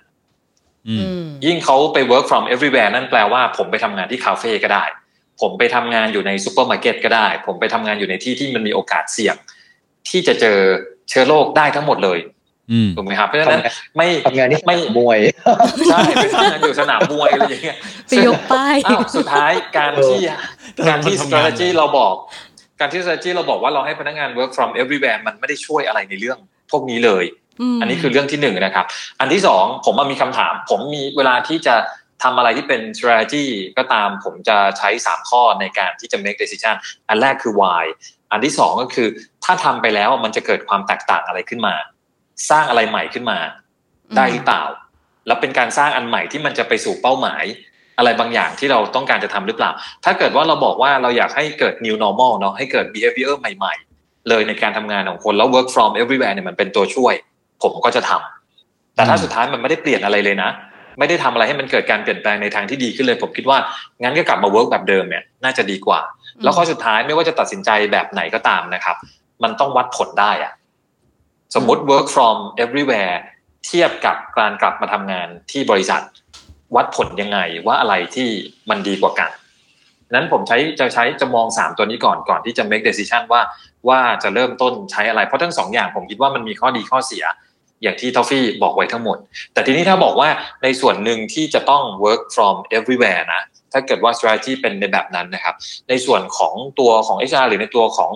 [1.46, 4.84] ยิ่งเขาไป work from everywhere นั่นแปลว่าผมไปทำงานที่คาเฟ่ก็ได้
[5.42, 9.36] ผมไปทำงานอยู่ในซูเปอร์มาร์เก็ตก็ได้ ผมไปทำงานอยู่ในที่ที่มันมีโอกาสเสี่ยง
[10.10, 10.58] ที่จะเจอ
[11.10, 12.20] เชื้อโรคได้ทั้งหมดเลย
[12.96, 13.62] ถูกไหมครับเพราะฉะนั้น
[13.98, 15.20] ไปทำงานที่สนามมวย
[15.88, 17.78] ใช่ไปทำงานอยู่สนามมวยอะไรอย่างเงี้ย
[18.08, 18.76] ไปยกป้าย
[19.18, 20.22] สุดท้ายการที่
[20.88, 22.16] การที่ strategy เราบอก
[22.80, 26.38] การที่ strategy เราบอกว่าเราให้พนักงาน work from everywhere มันไม่ได้ช่วยอะไรในเรื่อง
[26.72, 27.26] พวกนี้เลย
[27.82, 28.86] อันนี้คือเรื่องที่หนึ่งนะครับ
[29.20, 31.76] อันที่สองผมมีคำถาม ผมมีเวลาที่จะ
[32.24, 33.46] ทำอะไรที่เป็น strategy
[33.78, 36.76] ก็ตามผมจะใช้สามข้อในการที่จะ make decision
[37.10, 37.86] อันแรกคือ why
[38.32, 39.08] อันที่สองก็คือ
[39.44, 41.76] ถ้าทำไปแล้วมันจะเกิดความแตกต่างอะไรขึ้นมา
[42.50, 43.38] สร้างอะไรใหม่ขึ้นมา
[44.16, 44.64] ได้หรือเปล่า
[45.28, 47.44] แล้วเป็นการสร้างอันใหม่ที่มันจะไปสู่เป้าหมาย
[47.98, 49.72] อะไรบางอย่างที่เราต้องการจะทำหรือเปล่า
[50.06, 57.14] ถ้าเกิดว่าเราบอกว่าเราอยากให้เกิด new normal เนาะให้เกิด behavior ใหม่ ๆ เลยในการทำงานของคนแล้ว work from everywhere เนี่ยมันเป็นตัวช่วย
[57.62, 60.50] ผมก็จะทำแต่ถ้าสุดท้ายมันไม่ได้เปลี่ยนอะไรเลยนะ
[61.00, 63.58] ไม่ได้ทำอะไรให้มันเกิดการเปลี่ยนแปลงในทางที่ดีขึ้นเลยผมคิดว่า
[64.02, 66.00] งั้นก็กลับมา work แบบเดิมเนี่ยน่าจะดีกว่า
[66.44, 68.96] แล้วข้อสุดท้ายไม่ว่าจะตัดสินใจแบบไหนก็ตามนะครับ
[69.44, 70.52] มันต้องวัดผลได้อะ
[71.54, 73.16] สมมติ work from everywhere
[73.66, 76.02] เทียบกับการกลับมาทำงานที่บริษัท
[76.76, 78.30] วัดผลยังไงว่าอะไรที่
[78.70, 79.30] มันดีกว่ากัน
[80.14, 83.42] นั้นผมใช้จะใช้จะมองสามตัวนี้ก่อนก่อนที่จะ make decision ว่า
[83.90, 87.26] ว่าจะเริ่มต้นใช้อะไร เพราะทั้งสองอย่างผมคิดว่ามันมีข้อดีข้อเสีย
[87.82, 89.18] อย่างที่ทอฟฟี่บอกไว้ทั้งหมด
[89.54, 90.30] แต่ทีนี้ถ้าบอกว่า
[90.64, 93.42] ในส่วนหนึ่งที่จะต้อง work from everywhere นะ
[93.74, 95.56] ถ้าเกิดว่า strategy เป็นในแบบนั้นนะครับ
[95.90, 98.12] ในส่วนของตัวของ HR หรือในตัวของ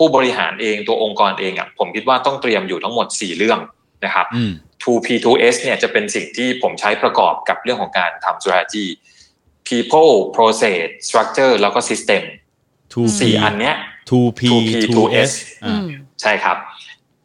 [0.00, 3.58] ผู้บริหารเองตัวองค์กรเองอะผมคิดว่าต้องเตรียมอยู่ทั้งหมด 4 เรื่อง
[4.04, 4.26] นะครับ
[4.82, 8.86] 2P 2S เนี่ยจะเป็นสิ่งที่ผมใช้ประกอบกับเรื่องของการทำ strategy
[9.68, 12.22] people process structure แล้วก็ system
[13.20, 13.76] สี่อันเนี้ย
[14.10, 14.40] 2P
[14.96, 15.30] 2S
[16.22, 16.56] ใช่ครับ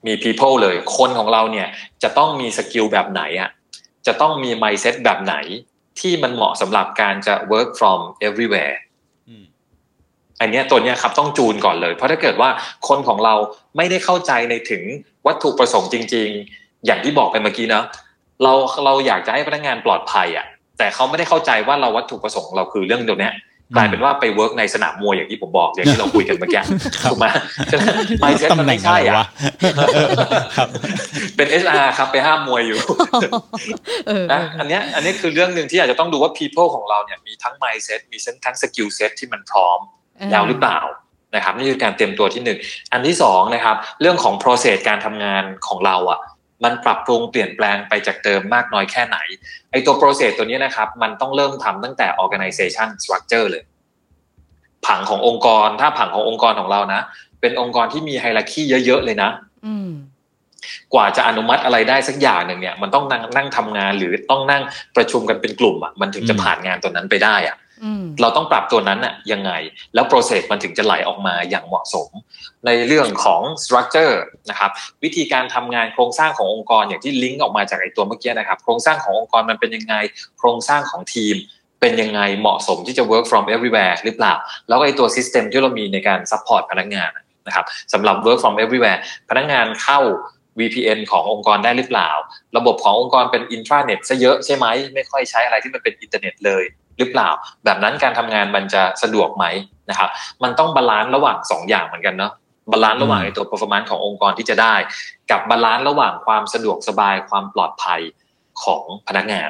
[0.05, 1.67] มี people เลย คนของเราเนี่ย
[2.03, 3.49] จะต้องมีสกิลแบบไหนอะ
[4.07, 5.35] จะต้องมี mindset แบบไหน
[5.99, 8.75] ที่มันเหมาะสำหรับการจะ work from everywhere
[10.41, 12.50] อันนี้ตัวนี้ครับต้องจูนก่อนเลย เพราะถ้าเกิดว่า
[12.88, 13.36] คนของเรา
[13.78, 14.84] ไม่ได้เข้าใจในถึง
[15.28, 17.84] วัตถุประสงค์จริง ๆ อย่างที่บอกไปเมื่อกี้นะ
[18.43, 18.54] เรา
[18.86, 20.45] เราอยากจะให้พนักงานปลอดภัยอะ
[20.78, 23.32] แต่เขาไม่ได้เข้าใจว่าเราวัตถุประสงค์เราคือเรื่องเดียวนี้
[23.76, 26.62] กลายเป็นว่าไปเวิร์กในสนามมวยอย่างที่ผมบอกอย่างที่เราคุยกันเมื่อกี้
[27.12, 27.26] ถูกไหม
[28.21, 29.26] ไม่ใช่มันไม่ใช่อะ
[31.36, 32.80] เป็นเอสอาร์ครับไปห้ามมวยอยู่
[34.32, 39.80] นะอันนี้อันนี้คือเรื่องหนึ่งที่อาจจะต้องดูว่า people ของเราเนี่ยมีทั้ง mindset มีทั้ง skill set ที่มันพร้อม
[40.32, 40.80] แล้วหรือเปล่า
[41.36, 42.58] นะครับนี่คือการเตรียมตัวที่หนึ่ง
[42.91, 46.19] อันที่สองนะครับ เรื่องของ process การทำงานของเราอะ
[46.63, 49.17] มันปรับปรุงเปลี่ยนแปลงไปจากเดิมมากน้อยแค่ไหน
[49.71, 53.63] ไอตัว process ตัวนี้นะครับ มันต้องเริ่มทำตั้งแต่ organization structure เลย
[54.86, 57.01] ผังขององค์กรถ้าผังขององค์กรของเรานะ
[57.41, 59.30] เป็นองค์กรที่มี hierarchy เยอะๆเลยนะ
[60.93, 64.63] กว่าจะอนุมัติอะไรได้สักอย่างหนึ่งเนี่ย มันต้องนั่งนั่งทำงานหรือต้องนั่ง
[64.95, 67.56] ประชุมกันเป็นกลุ่มอะมันถึงจะผ่านงานตัวนั้นไปได้อะ
[68.21, 69.51] เราต้องปรับตัวนั้นอะยังไง
[69.93, 72.09] แล้ว process มันถึงจะไหลออกมาอย่างเหมาะสม
[72.65, 74.71] ในเรื่องของ structure นะครับ
[75.03, 79.95] วิธีการทำงานโครงสร้างขององค์กรอย่างที่ลิงก์ออกมาจากไอตัวเมื่อกี้นะครับ โครงสร้างขององค์กรมันเป็นยังไง
[80.39, 81.35] โครงสร้างของทีม
[81.81, 84.33] เป็นยังไงเหมาะสมที่จะ work from everywhere หรือเปล่า
[84.67, 87.09] แล้วไอตัว system ที่เรามีในการ support พนักงาน
[87.47, 89.99] นะครับสำหรับ work from everywhere พนักงานเข้า
[90.59, 92.09] VPN ขององค์กรได้หรือเปล่า
[92.57, 96.63] ระบบขององค์กรเป็นอินทราเน็ตซะเยอะใช่ไหม ไม่ค่อยใช้อะไรที่มันเป็นอินเทอร์เน็ตเลย
[96.97, 97.29] หรือเปล่า
[97.65, 99.45] แบบนั้นการทำงานมันจะสะดวกไหม
[99.89, 100.10] นะครับ
[100.43, 102.31] มันต้อง balance ระหว่าง2อย่างเหมือนกันเนาะ
[102.71, 104.75] balance ระหว่างตัว performance ขององค์กรที่จะได้
[105.31, 108.01] กับ balance ระหว่างความสะดวกสบายความปลอดภัย
[108.63, 109.49] ของพนักงาน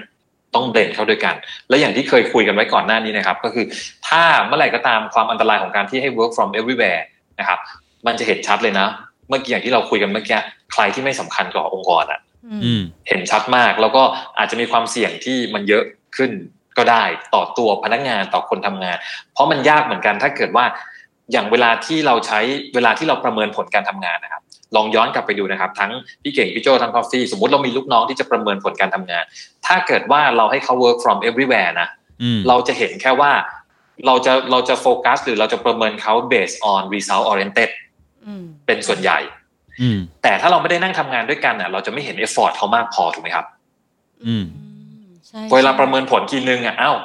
[0.56, 1.36] ต้องเด่นเข้าด้วยกัน
[1.70, 3.66] และอย่างที่เคยคุยกันไว้ก่อนหน้านี้นะครับ ก็คือ
[4.08, 7.02] ถ้าเมื่อไหร่ก็ตามความอันตรายของการที่ให้ work from everywhere
[7.40, 7.60] นะครับ
[8.08, 8.88] มันจะเห็นชัดเลยนะ
[9.30, 10.40] เมื่อกี้อย่างที่เราคุยกันเมื่อกี้
[10.72, 12.20] ใครที่ไม่สำคัญกับองค์กรอะ
[13.08, 14.04] เห็นชัดมาก แล้วก็
[14.38, 15.84] อาจจะมีความเสี่ยงที่มันเยอะ
[16.18, 16.32] ขึ้น
[16.78, 18.98] ก็ได้ต่อตัวพนักงานต่อคนทำงาน
[19.34, 20.66] เพราะมันยากเหมือนกันถ้าเกิดว่า
[21.32, 22.40] อย่างเวลาที่เราใช้
[22.76, 24.42] เวลาที่เราประเมินผลการทำงานนะครับ
[24.76, 25.92] ลองย้อนกลับไปดูนะครับ ทั้ง
[26.24, 29.24] พี่เก่งพี่โจทั้งคอฟฟี่สมมติเรามีลูกน้องที่จะประเมินผลการทำงาน
[29.66, 31.88] ถ้าเกิดว่าเราให้เขา work from everywhere นะ
[32.48, 33.32] เราจะเห็นแค่ว่า
[34.06, 37.70] เราจะเราจะโฟกัสหรือเราจะประเมินเขา based on result oriented
[38.66, 39.20] เป็นส่วนใหญ่
[39.82, 43.46] อืมแต่ถ้าเราไม่ได้นั่งทำงานด้วยกันอะ เราจะไม่เห็นเอฟฟอร์ตเขามากพอถูกไหมครับ
[44.28, 44.65] อืมใช่
[45.56, 46.98] เวลาประเมินผลทีนึงอะอ้าว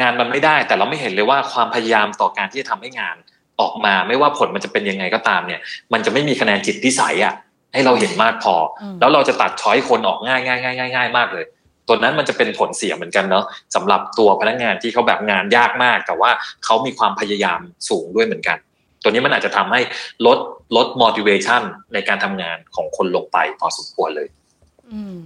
[0.00, 3.16] งานมันไม่ได้ แต่เราไม่เห็นเลยว่าความพยายามต่อการที่จะทำให้งาน
[3.60, 5.60] ออกมา ไม่ว่าผลมันจะเป็นยังไงก็ตามเนี่ย
[5.92, 7.34] มันจะไม่มีคะแนนจิตพิสัยอะ
[7.72, 11.44] ให้เราเห็นมากพออแล้วเราจะตัดช้อยคนออกง่ายง่ายง่ายง่ายง่ายมากเลย
[11.86, 16.30] ตัวนั้นมันจะเป็นผลเสียเหมือนกันเนาะสำหรับตัวพนักงานที่เขาแบบงานยากมาก แต่ว่า
[16.64, 18.58] เขามีความพยายามสูงด้วยเหมือนกัน
[19.02, 19.80] ตัวนี้มันอาจจะทำให้
[20.26, 20.38] ลด
[20.76, 21.62] ลด motivation
[21.94, 24.39] ในการทำงานของคนลงไปพอสมควรเลยอืม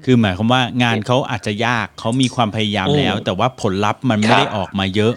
[0.05, 5.15] คือหมายความว่างานเขาอาจจะยากเขามีความพยายามแล้วอืมแต่ว่าผลลัพธ์มันไม่ครับได้ออกมาเยอะ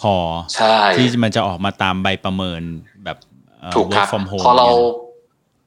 [0.00, 0.14] พอ
[0.54, 2.60] ใช่ที่มันจะออกมาตามใบประเมิน
[3.04, 3.18] แบบ
[3.60, 4.78] เอ่อถูกครับ work from home พอเรานี่ย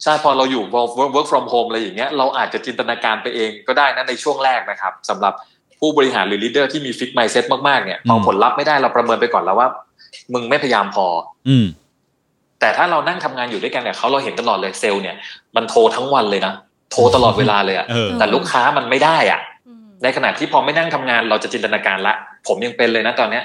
[0.03, 5.33] ใช่พอเราอยู่ work work from home อะไรอย่างเงี้ยเราอาจจะจินตนาการไปเองก็ได้นะในช่วงแรกนะครับสำหรับ
[5.79, 9.67] ผู้บริหารหรือ leader ที่มี fix mindset มากๆเนี่ยพออืมผลลัพธ์ไม่ได้เราประเมินไปก่อนแล้วว่า
[10.33, 11.07] มึงไม่พยายามพอ
[11.49, 11.65] อืม
[12.59, 15.15] แต่ถ้าเรานั่งทำงานอยู่ด้วยกันเนี่ยเขาเราเห็นตลอดเลยเซลล์เนี่ย
[15.55, 16.53] มันโทรทั้งวันเลยนะ
[16.93, 22.13] โทรตลอดเวลาเลยอะเออแต่ลูกค้ามันไม่ได้อะอืมในขณะที่พอไม่นั่งทำงานเราจะจินตนาการละ
[22.47, 23.43] ผมยังเป็นเลยนะตอนเนี้ย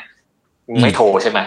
[0.68, 1.40] มึงไม่โทรใช่ไหม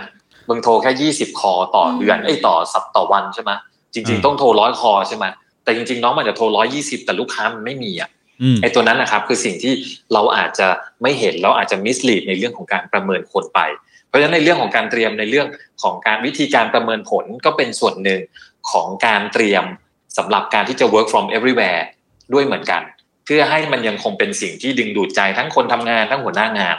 [0.49, 3.51] มึงโทรแค่ยี่สิบคอต่อเดือนอืมไอ้ยต่อสัปต่อวันใช่ไหม
[3.93, 5.25] จริงอืมๆต้องโทรร้อยคอใช่ไหม
[5.63, 8.09] แต่จริงๆน้องมันจะโทรร้อยี่สิบแต่ลูกค้ามันไม่มีอะ
[8.41, 9.73] อืมไอ้ตัวนั้นนะครับคือสิ่งที่
[10.13, 10.67] เราอาจจะ
[11.01, 13.59] ไม่เห็นเราอาจจะมิสลีดในเรื่องของการประเมินคนไป
[14.07, 15.47] เพราะฉะนั้นในเรื่องของการเตรียมในเรื่อง
[15.83, 18.21] ของการวิธีการประเมินผลก็เป็นส่วนหนึ่ง
[18.71, 19.63] ของการเตรียม
[20.17, 21.81] สำหรับการที่จะ work from everywhere
[22.33, 22.81] ด้วยเหมือนกัน
[23.25, 26.75] เพื่อให้มันยังคงเป็นสิ่งที่ดึงดูดใจทั้งคนทำงานทั้งหัวหน้างาน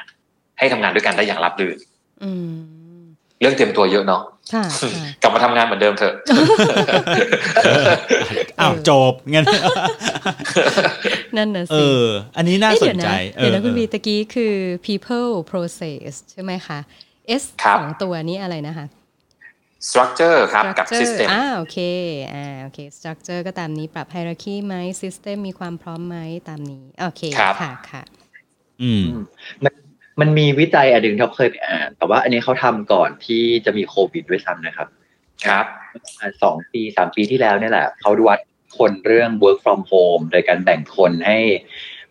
[0.59, 1.79] ให้ทำงานด้วยกันได้อย่างรับรื่น
[2.25, 2.53] อืม
[3.41, 6.15] เรื่องเตรียมตัวเยอะเนาะค่ะค่ะกลับมาทำงานเหมือนเดิมเถอะ
[8.61, 9.45] อ้าวจบงั้น
[11.37, 12.05] นั่นน่ะเอสิอ
[12.37, 14.55] อันนี้น่าเอ๊ะสเดี๋นยวใจนะเดี๋ยวนะออคุณเออบีตะกี้คือ
[14.87, 16.79] people process ใช่ไหมคะ
[17.43, 18.87] S ครับสองตัวนี้อะไรนะคะ
[19.89, 21.79] structure ครับ กับ structure system อ่าโอเค
[22.35, 26.17] อ่าโอเค structure ก็ตามนี้ปรับ hierarchy ไหม system มีความพร้อมไหม
[26.49, 28.03] ตามนี้ โอเคครับค่ะค่ะ
[28.83, 29.05] อืม
[29.65, 29.75] มัน
[30.21, 34.89] มันมีวิจัยอันหนึ่งที่เราเคยไปอ่าน แต่ว่าอันนี้เขาทำก่อนที่จะมีโควิดด้วยซ้ำนะครับ
[35.47, 35.67] ครับ
[36.05, 38.41] ประมาณสองปีสามปีที่แล้วเนี่ยแหละ เขาวัด
[38.79, 41.39] คนเรื่อง work from home โดยการแบ่งคนให้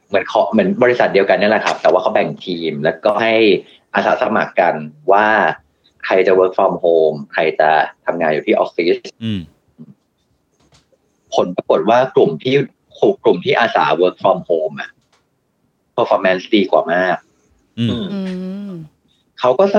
[0.08, 3.36] เหมือนเขาเหมือนบริษัทเดียวกันนี่แหละครับ แต่ว่าเขาแบ่งทีมแล้วก็ให้
[3.96, 4.76] อาสาสมัครกัน
[5.12, 5.28] ว่า
[6.06, 7.70] ใครจะ work from home ใครจะ
[8.06, 9.42] ทำงานอยู่ที่ออฟฟิศอืม
[11.36, 12.56] ผลปรากฏว่ากลุ่มที่
[13.24, 14.90] กลุ่มที่อาสา work from home อะ
[15.96, 17.18] performance ดีกว่ามาก
[17.80, 18.20] อืมอืมอื
[18.70, 18.72] ม
[19.40, 19.76] เขาก็ส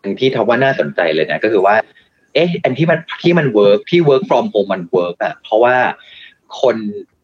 [0.00, 1.76] หนึ่งที่ทว่าน่าสนใจเลยนะ ก็คือว่า
[2.34, 5.76] เอ๊ะ อันที่มันที่มัน work ที่ work from home มัน work อะเพราะว่า
[6.60, 6.76] คน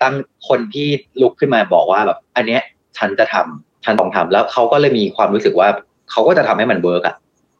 [0.02, 0.14] ตั้ง
[0.48, 0.88] คนที่
[1.20, 2.62] ลุกขึ้นมาบอกว่าแบบ อันเนี้ย
[2.98, 5.68] ฉันจะทำฉันต้องทำแล้วเขาก็เลยมีความรู้สึกว่า
[6.10, 7.16] เขาก็จะทำให้มัน work อะ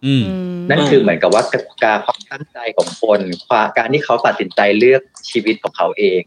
[0.06, 0.24] อืม
[0.70, 1.42] นั่นคือเหมือนกับว่า
[1.84, 6.20] การความตั้งใจของคนความการที่เขาตัดสินใจเลือกชีวิตของเขาเอง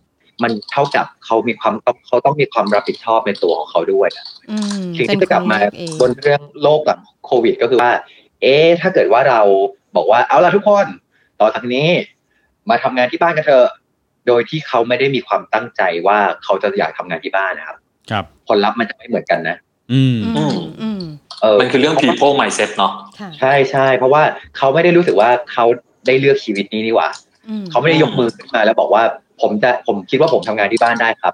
[0.43, 1.73] มันเท่ากับเขามีความ
[2.07, 7.91] เขาต้องมีความรับผิดชอบในตัวของเขาด้วยอะอืมสิ่งเป็นที่จะกลับมาคนเลือกเองบนเรื่องโลกหลังโควิด ก็คือว่า
[8.41, 9.41] เอ๊ะถ้าเกิดว่าเรา
[9.95, 10.87] บอกว่าเอาละทุกคน
[11.39, 11.87] ต่อจากนี้
[12.69, 13.69] มาทำงานที่บ้านกันเถอะ
[14.27, 17.77] โดยที่เขาไม่ได้มีความตั้งใจว่าเขาจะอยากทำงานที่บ้านนะครับ
[18.11, 19.57] ครับผลลัพธ์มันจะไม่เหมือนกันนะ
[19.91, 20.89] อืมอืมอืม
[21.39, 24.23] เออมันคือเรื่อง people mindset เนาะค่ะใช่ใช่เพราะว่า
[24.57, 25.65] เขาไม่ได้รู้สึกว่าเขา
[26.07, 27.09] ได้เลือกชีวิตนี้นี่หว่า
[27.49, 29.03] อืมเขาไม่ได้ยกมือขึ้นมาแล้วบอกว่า
[29.41, 31.33] ผมจะผมคิดว่าผมทำงานที่บ้านได้ครับ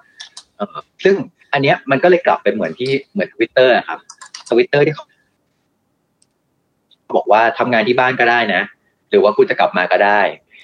[0.58, 1.16] เออซึ่ง
[1.54, 4.00] อันเนี้ยมันก็เลยกลับไปเหมือนที่เหมือนทวิตเตอร์ครับ
[4.50, 5.06] ทวิตเตอร์ที่เขา
[7.18, 8.62] บอกว่าทำงานที่บ้านก็ได้นะ
[9.10, 10.22] หรือว่าคุณจะกลับมาก็ได้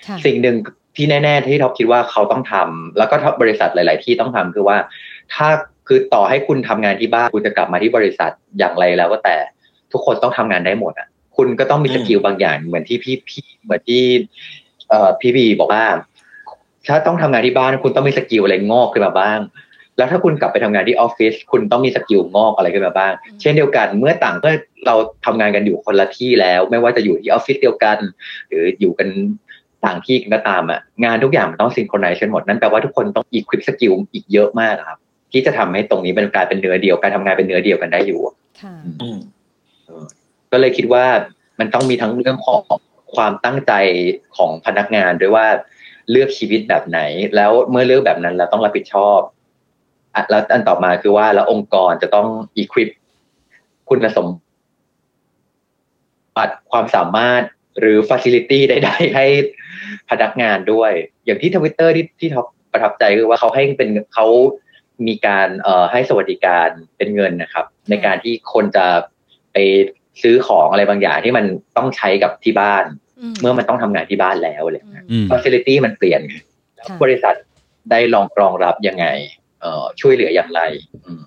[0.08, 0.56] ค่ะสิ่งหนึ่ง
[0.95, 4.77] ที่แน่ ๆ ที่ท็อปคิดว่าเขาต้องทำแล้วก็บริษัทหลาย ๆ ที่ต้องทำคือว่า
[5.34, 5.47] ถ้า
[5.87, 9.35] คือต่อให้คุณทำงานที่บ้านคุณจะกลับมาที่บริษัทอย่างไรแล้วก็แต่
[9.91, 14.03] ทุกคนต้องทำงานได้หมดอะ คุณก็ต้องมี skill บางอย่างเหมือนที่พี่พี่เหมือนที่
[14.89, 15.85] เอ่อพี่บีบอกว่า
[16.87, 19.39] ถ้าต้องทำงานที่บ้านคุณต้องมี skill อะไรงอกขึ้นมาบ้าง
[19.97, 24.55] แล้วถ้าคุณกลับไปทำงานที่ออฟฟิศคุณต้องมี skill งอกอะไรขึ้นมาบ้าง เช่นเดียวกันเมื่อต่างเมื่อ
[24.87, 27.97] เราทำงานกันอยู่คนละที่แล้ว ไม่ว่าจะอยู่ที่ออฟฟิศเดียวกัน
[28.49, 29.07] หรืออยู่กัน
[29.85, 34.99] ต่างที่กันก็ตามอะงานทุกอย่างมันต้อง synchronize กันหมดนั่นแปลว่าทุกคนต้อง equip skill อีกเยอะมากครับ
[35.31, 38.21] ที่จะทำให้ตรงนี้เป็นกลายเป็นเนื้อเดียวการทำงานเป็นเนื้อเดียวกันได้อยู่
[38.61, 39.19] ค่ะอืม
[40.51, 41.05] ก็เลยคิดว่า
[41.59, 42.61] มันต้องมีทั้งเรื่องของ
[43.15, 43.73] ความตั้งใจ
[44.37, 45.47] ของพนักงานด้วยว่า
[46.11, 46.99] เลือกชีวิตแบบไหน
[47.35, 49.19] แล้วเมื่อเลือกแบบนั้นเราต้องรับผิดชอบ
[50.15, 52.89] อะแล้วอันต่อมาคือว่าแล้วองค์กรจะต้อง equip
[53.89, 54.27] คุณสม
[56.37, 57.41] บัติความสามารถ
[57.79, 59.25] หรือ facility ใดๆให้
[60.09, 60.91] พนักงานด้วย
[61.25, 64.25] อย่างที่ทวิตเตอร์ที่ที่ท็อปประทับใจคือว่าเขาให้เป็นเขา
[65.07, 68.85] มีการเอ่อให้สวัสดิการเป็นเงินนะครับ ในการที่คนจะ
[69.53, 69.57] ไป
[70.21, 71.45] ซื้อของอะไรบางอย่างที่มัน
[71.77, 72.85] ต้องใช้กับที่บ้าน
[73.41, 76.21] เมื่อมันต้องทำงานที่บ้านแล้วอะไรเงี้ยอืมฟ a ซิลิตี้มันเปลี่ยน
[76.75, 77.35] แล้วค่ะบริษัท
[77.91, 79.05] ได้ลองรองรับยังไง
[79.61, 80.61] เอ่อช่วยเหลืออย่างไร
[81.05, 81.21] อืม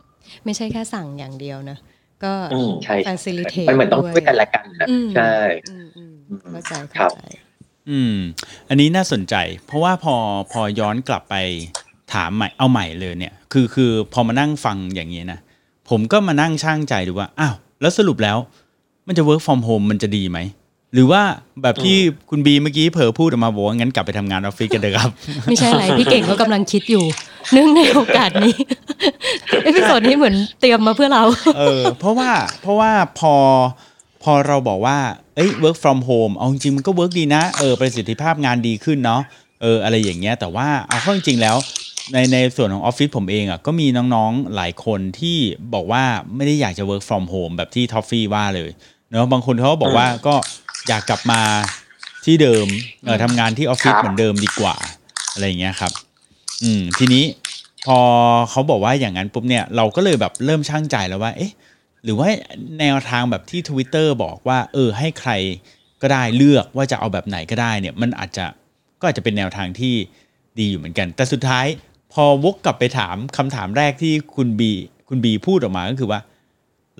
[0.44, 1.78] ไม่ใช่แค่สั่งอย่างเดียวนะ
[2.24, 5.34] ก็อืมใช่ facilitate มันเหมือนต้องด้วยช่วยกันและกันนะอืมใช่
[5.70, 7.22] อืมอืมอืมเข้าใจครัเข้าบใจ
[7.90, 8.16] อืม
[8.68, 9.34] อันนี้น่าสนใจ
[9.66, 10.16] เพราะว่าพอ
[10.52, 11.34] พอย้อนกลับไป
[12.14, 15.40] ถามใหม่เอาใหม่เลยเนี่ย คือคือพอมานั่งฟังอย่างนี้นะ
[15.90, 18.38] ผมก็มานั่งช่างใจดูว่าอ้าวแล้วสรุปแล้ว
[19.06, 20.38] มันจะ work from home มันจะดีไหม
[20.94, 21.22] หรือว่า
[21.62, 21.96] แบบที่
[22.30, 25.10] คุณบีเมื่อกี้เผลอพูดออกมาบอกว่างั้นกลับไปทำงานออฟฟิศกันเถอะครับ
[25.44, 27.04] ไม่ใช่อะไรพี่เก่งก็กำลังคิดอยู่
[27.52, 28.54] เนื่องในโอกาสนี้
[29.64, 31.24] episode นี้เหมือนเตรียมมาเพื่อเรา
[31.58, 32.30] เออ เพราะว่า
[32.62, 33.34] เพราะว่าพอ
[34.22, 34.98] พอเราบอกว่า
[35.36, 39.22] เอ้ย work from home เอาจริงๆมันก็ work ดีนะเออประสิทธิภาพงานดีขึ้นเนาะ
[39.62, 41.56] เอออะไรอย่างเงี้ยแต่ว่าเอาเข้าจริงๆแล้ว
[42.12, 45.38] ในในส่วนของออฟฟิศผมเองอะก็มีน้องๆหลายคนที่
[45.74, 46.04] บอกว่า
[46.36, 48.70] ไม่ได้อยากจะ work from home แบบที่ทอฟฟี่ว่าเลย
[49.10, 50.34] เนาะบางคนเขาก็บอกว่าก็
[50.88, 51.40] อยากกลับมา
[52.24, 52.66] ที่เดิม
[53.04, 54.74] เออทำงานที่ออฟฟิศครับเหมือนเดิมดีกว่า
[55.32, 55.92] อะไรอย่างเงี้ยครับ
[56.62, 57.24] อืมทีนี้
[57.86, 57.98] พอ
[58.50, 61.52] เขาบอกว่าอย่างนั้นปุ๊บเนี่ยเราก็เลยแบบเริ่มช่างใจแล้วว่า เอ๊ะ
[62.04, 62.28] หรือว่า
[62.80, 65.30] แนวทางแบบที่ Twitter บอกว่า เออ ให้ใคร
[66.02, 68.46] ก็ได้เลือกว่าจะเอาแบบไหนก็ได้เนี่ย มันอาจจะ
[69.00, 69.94] ก็อาจจะเป็นแนวทางที่
[70.58, 71.66] ดีอยู่เหมือนกัน แต่สุดท้าย
[72.14, 74.72] พอวกกลับไปถามคำถามแรกที่คุณบี
[75.08, 76.20] คุณบีพูดออกมาก็คือว่า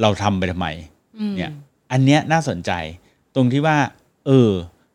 [0.00, 0.68] เราทำไปทำไม
[1.37, 1.50] เนี่ย
[1.92, 2.70] อันเนี้ยน่าสนใจ
[3.35, 3.77] ตรงที่ว่า
[4.27, 4.50] เออ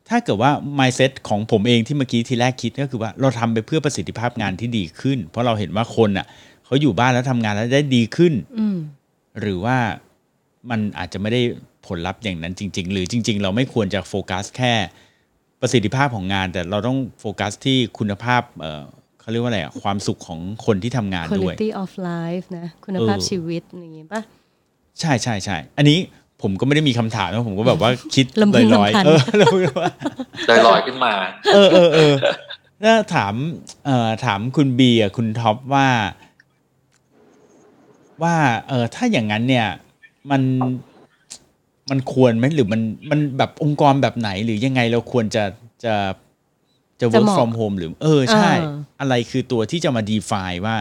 [0.09, 6.25] ถ้าเกิดว่า mindset ของผมเองที่เมื่อกี้ทีแรกคิดก็คือว่าเราทำไปเพื่อประสิทธิภาพงานที่ดีขึ้น เพราะเราเห็นว่าคนอะ
[6.65, 8.77] เขาอยู่บ้านแล้วทำงานแล้วได้ดีขึ้นอืม
[9.39, 9.77] หรือว่า
[10.69, 11.41] มันอาจจะไม่ได้
[11.87, 14.73] ผลลัพธ์อย่างนั้นจริง ๆ หรือจริง ๆ เราไม่ควรจะโฟกัสแค่
[15.61, 18.41] ประสิทธิภาพของงาน แต่เราต้องโฟกัสที่คุณภาพ
[19.19, 24.21] เออเขาเรียกว่าอะไรอะความสุขของคนที่ทำงานด้วย quality of life นะ คุณภาพเออ ชีวิตอย่างงี้ปะ
[24.99, 25.97] ใช่ใช่ใช่อันนี้
[26.41, 29.91] ผมก็ไม่ได้มีคำถามนะผมก็แบบว่าคิดลำพึงลอยลำพัน ๆเออลำพึงลำพัน
[30.47, 31.13] เลยลอยขึ้นมา
[31.53, 32.13] เออเออเออ
[32.81, 33.33] แล้วถาม
[33.85, 35.87] เอ่อถามคุณบีอะคุณท็อปว่า
[38.23, 38.35] ว่า
[38.67, 39.67] เออถ้าอย่างนั้นเนี่ย
[40.31, 40.41] มัน
[41.89, 45.43] มันควรไหมหรือมันมันแบบองค์กรแบบไหน หรือยังไงเราควรจะ
[45.85, 45.95] จะ
[47.01, 50.75] จะจะ work เหมาะ from home หรือเออใช่เอออะไรคือตัวที่จะมา define ว่า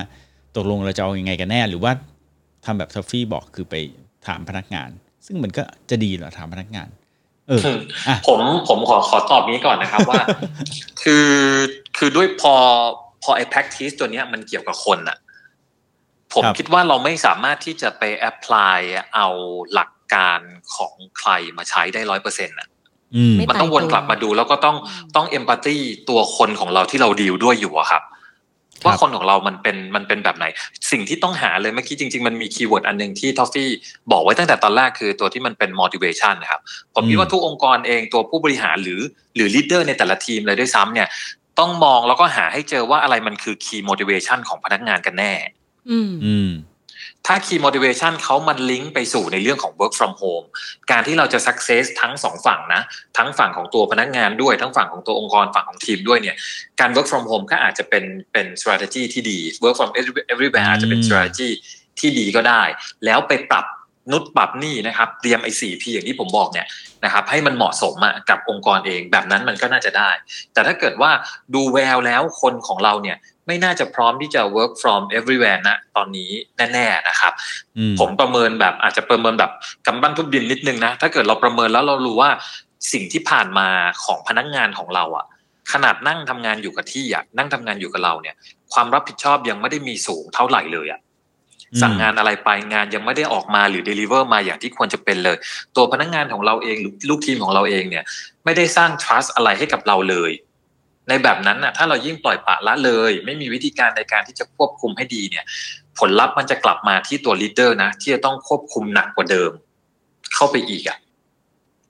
[0.57, 1.93] ตกลงเราจะเอายังไงกันแน่ หรือว่า
[2.65, 3.75] ทำแบบซอฟฟี่บอกคือไป
[4.27, 4.91] ถามพนักงาน
[5.27, 6.89] ซึ่งมันก็จะดีเหรอถามพนักงาน
[7.49, 7.63] เออ
[8.09, 10.23] อะผมผมขอขอตอบนี้ก่อนนะครับว่า
[11.03, 11.29] คือ
[11.99, 12.55] คือด้วยพอ
[13.23, 15.19] พอไอ้ practice ตัวเนี้ยมันเกี่ยวกับคนอะ
[16.35, 18.79] ผมครับคิดว่าเราไม่สามารถที่จะไป apply
[19.15, 19.29] เอา
[19.73, 20.41] หลักการ
[20.77, 22.78] ของใครมาใช้ได้ร้อยเปอร์เซ็นต์อะอื
[23.33, 24.77] มไม่มันต้องวนกลับมาดู แล้วก็ต้อง
[25.17, 25.77] ต้อง empathy
[26.09, 28.03] ตัวคนของเราที่เราดีลด้วยอยู่อะครับ
[28.83, 30.45] ครับว่าคนของเรามันเป็นมันเป็นแบบไหน
[30.91, 33.71] สิ่งที่ต้องหาเลยเมื่อกี้จริง ๆ มันมี keyword อันหนึ่งที่ทอฟฟี่
[34.13, 36.61] บอกไว้ตั้งแต่ตอนแรกคือตัวที่มันเป็น motivation นะครับ
[36.95, 39.01] ผมคิดว่าทุกองค์กรเองตัวผู้บริหารหรือ
[39.37, 41.09] หรือ leader ในแต่ละทีมเลยด้วยซ้ำเนี่ย
[41.59, 45.33] ต้องมองแล้วก็หาให้เจอว่าอะไรมันคือ key motivation ของพนักงานกันแน่
[45.91, 46.51] อืมอืม
[47.27, 50.47] ถ้า key motivation เขามันลิงก์ไปสู่ในเรื่องของ work from home
[50.91, 52.83] การที่เราจะ success ทั้งสองฝั่งนะ
[53.19, 56.37] ทั้งฝั่งของตัวพนักงานด้วย ทั้งฝั่งของตัวองค์กรฝั่งของทีมด้วยเนี่ย
[56.81, 61.49] การ work from home ก็อาจจะเป็นเป็น strategy ที่ดี work from every- everywhere อาจจะเป็นอืม strategy
[62.01, 62.63] ที่ดีก็ได้
[63.05, 63.67] แล้วไปปรับ
[64.13, 66.67] นุดปรับนี่นะครับเตรียมไอ้ 4P อย่างที่ผมบอกเนี่ย
[67.05, 70.11] นะครับให้มันเหมาะสมอะกับองค์กรเองแบบนั้นมันก็น่าจะได้
[70.53, 71.11] แต่ถ้าเกิดว่า
[71.55, 73.17] ดูแววแล้วคนของเราเนี่ย
[73.49, 77.33] ไม่น่าจะพร้อมที่จะ work from everywhere นะตอนนี้แน่ ๆนะครับ
[77.79, 79.51] อืมผมประเมินแบบอาจจะประเมินแบบ
[79.87, 82.31] กำบั้นทุบดินนิดนึงนะ ถ้าเกิดเราประเมินแล้วเรารู้ว่า
[82.93, 83.69] สิ่งที่ผ่านมา
[84.05, 85.27] ของพนักงานของเราอะ
[85.73, 88.35] ขนาดนั่งทำงานอยู่กับที่อะนั่งทำงานอยู่กับเราเนี่ย
[88.73, 91.01] ความรับผิดชอบยังไม่ได้มีสูงเท่าไหร่เลยอะ
[91.73, 95.37] อืมสั่งงานอะไรไปงานยังไม่ได้ออกมาหรือ deliver มาอย่างที่ควรจะเป็นเลย
[95.77, 98.05] ตัวพนักงานของเราเองหรือลูกทีมของเราเองเนี่ย
[98.45, 100.31] ไม่ได้สร้าง trust อะไรให้กับเราเลย
[101.09, 105.45] ในแบบนั้นน่ะถ้าเรายิ่งปล่อยปละละเลย ไม่มีวิธีการในการที่จะควบคุมให้ดีเนี่ย
[105.99, 109.51] ผลลัพธ์มันจะกลับมาที่ตัว leader นะที่จะต้องควบคุมหนักกว่าเดิม
[110.35, 110.99] เข้าไปอีกอะ่ะ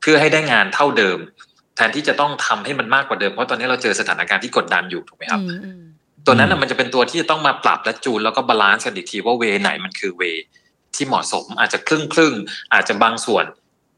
[0.00, 1.18] เพื่อให้ได้งานเท่าเดิม
[1.76, 5.82] แทนที่จะต้องทำให้มันมากกว่าเดิมเพราะตอนนี้เราเจอสถานการณ์ที่กดดันอยู่ถูกไหมครับอืมอืม
[6.26, 10.22] ตัวนั้นน่ะมันจะเป็นตัวที่จะต้องมาปรับและจูนแล้วก็ balance กันอีกทีว่า way ไหนมันคือ way
[10.94, 13.44] ที่เหมาะสมอาจจะครึ่งครึ่งๆอาจจะบางส่วน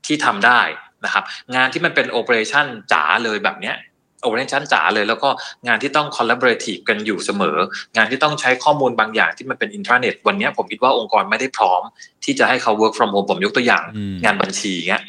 [0.06, 0.60] ที่ทำได้
[1.04, 3.76] นะครับ งานที่มันเป็นโอเปอเรชั่นจ๋าเลยแบบเนี้ย
[4.22, 5.28] โอเปอเรชั่นจ๋าเลยแล้วก็
[5.66, 7.56] งานที่ต้อง collaborative กันอยู่เสมอ
[7.96, 11.82] งานที่ต้องใช้ข้อมูลบางอย่างที่มันเป็นอินทราเน็ตวันเนี้ยผมคิดว่าองค์กรไม่ได้พร้อม
[12.24, 15.02] ที่จะให้เขา work from home ผมยกตัวอย่างอืมงานบัญชีเงี้ย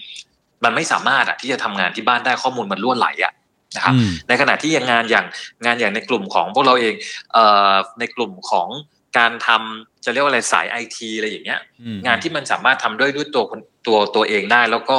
[0.64, 3.34] มันไม่สามารถอะที่จะทำงานที่บ้านได้ข้อมูลมันล่วนไหลอะ
[3.76, 5.26] นะครับอืมในขณะที่ยังงานอย่าง
[5.66, 6.94] งานอย่างในกลุ่มของพวกเราเอง
[7.34, 8.70] เอ่อในกลุ่มของ
[9.18, 14.98] การทำจะเรียกว่าอะไรสายไอทีอะไรอย่างเงี้ยอืมงานที่มันสามารถทำด้วยด้วยตัวคนตัวตัวเองได้ แล้วก็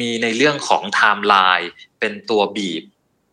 [0.00, 2.82] มีในเรื่องของไทม์ไลน์เป็นตัวบีบ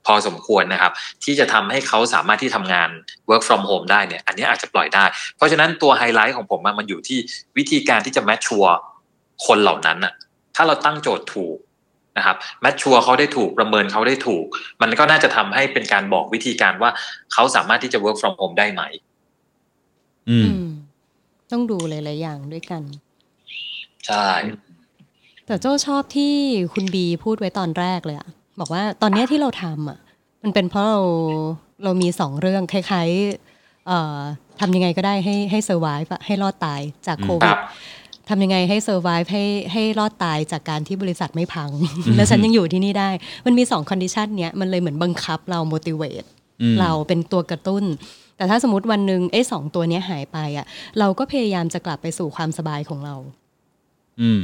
[0.05, 0.91] พอสมควรนะครับ
[1.23, 2.89] ที่จะทำให้เขาสามารถที่ทำงาน
[3.29, 5.05] work from home ได้เนี่ย อันนี้อาจจะปล่อยได้
[5.37, 7.19] เพราะฉะนั้นตัวไฮไลท์ของผมอะมันอยู่ที่
[7.57, 8.65] วิธีการที่จะแมทชัว
[9.45, 10.13] คนเหล่านั้นอะ
[10.55, 11.57] ถ้าเราตั้งโจทย์ถูก
[12.17, 14.45] นะครับแมทชัวเขาได้ถูกประเมินเขาได้ถูก
[14.81, 16.91] มันก็น่าจะทำให้เป็นการบอกวิธีการว่า
[17.33, 18.81] เขาสามารถที่จะ work from home ได้ไหม
[20.29, 20.67] อืมอืม
[21.51, 22.81] ต้องดูหลายๆอย่างด้วยกัน
[24.07, 24.27] ใช่
[25.45, 26.33] แต่โจ้ชอบที่
[26.73, 28.29] คุณบีพูดไว้ตอนแรกเลยอะ
[28.61, 29.99] บอกว่าตอนเนี้ยที่เราทำอะ
[30.43, 30.99] มันเป็นเพราะเรา
[31.83, 34.17] เรามีสองเรื่องคล้ายๆเอ่อ
[34.59, 37.59] ทำยังไงก็ได้ให้ให้ survive ให้รอดตายจากโควิรับ
[38.29, 41.69] ทำยังไงให้ survive ให้ให้รอดตายจากการที่บริษัทไม่พัง
[42.15, 43.09] และฉันยังอยู่ที่นี่ได้
[43.45, 46.27] มันมีสอง condition เนี้ยมันเลยเหมือนบังคับเรา motivate
[46.61, 47.83] อืมเราเป็นตัวกระตุ้น
[48.37, 50.65] แต่ถ้าสมมติวันหนึ่งไอ้สองตัวเนี้ยหายไปอะ
[50.99, 53.40] เราก็พยายามจะกลับไปสู่ความสบายของเราอืม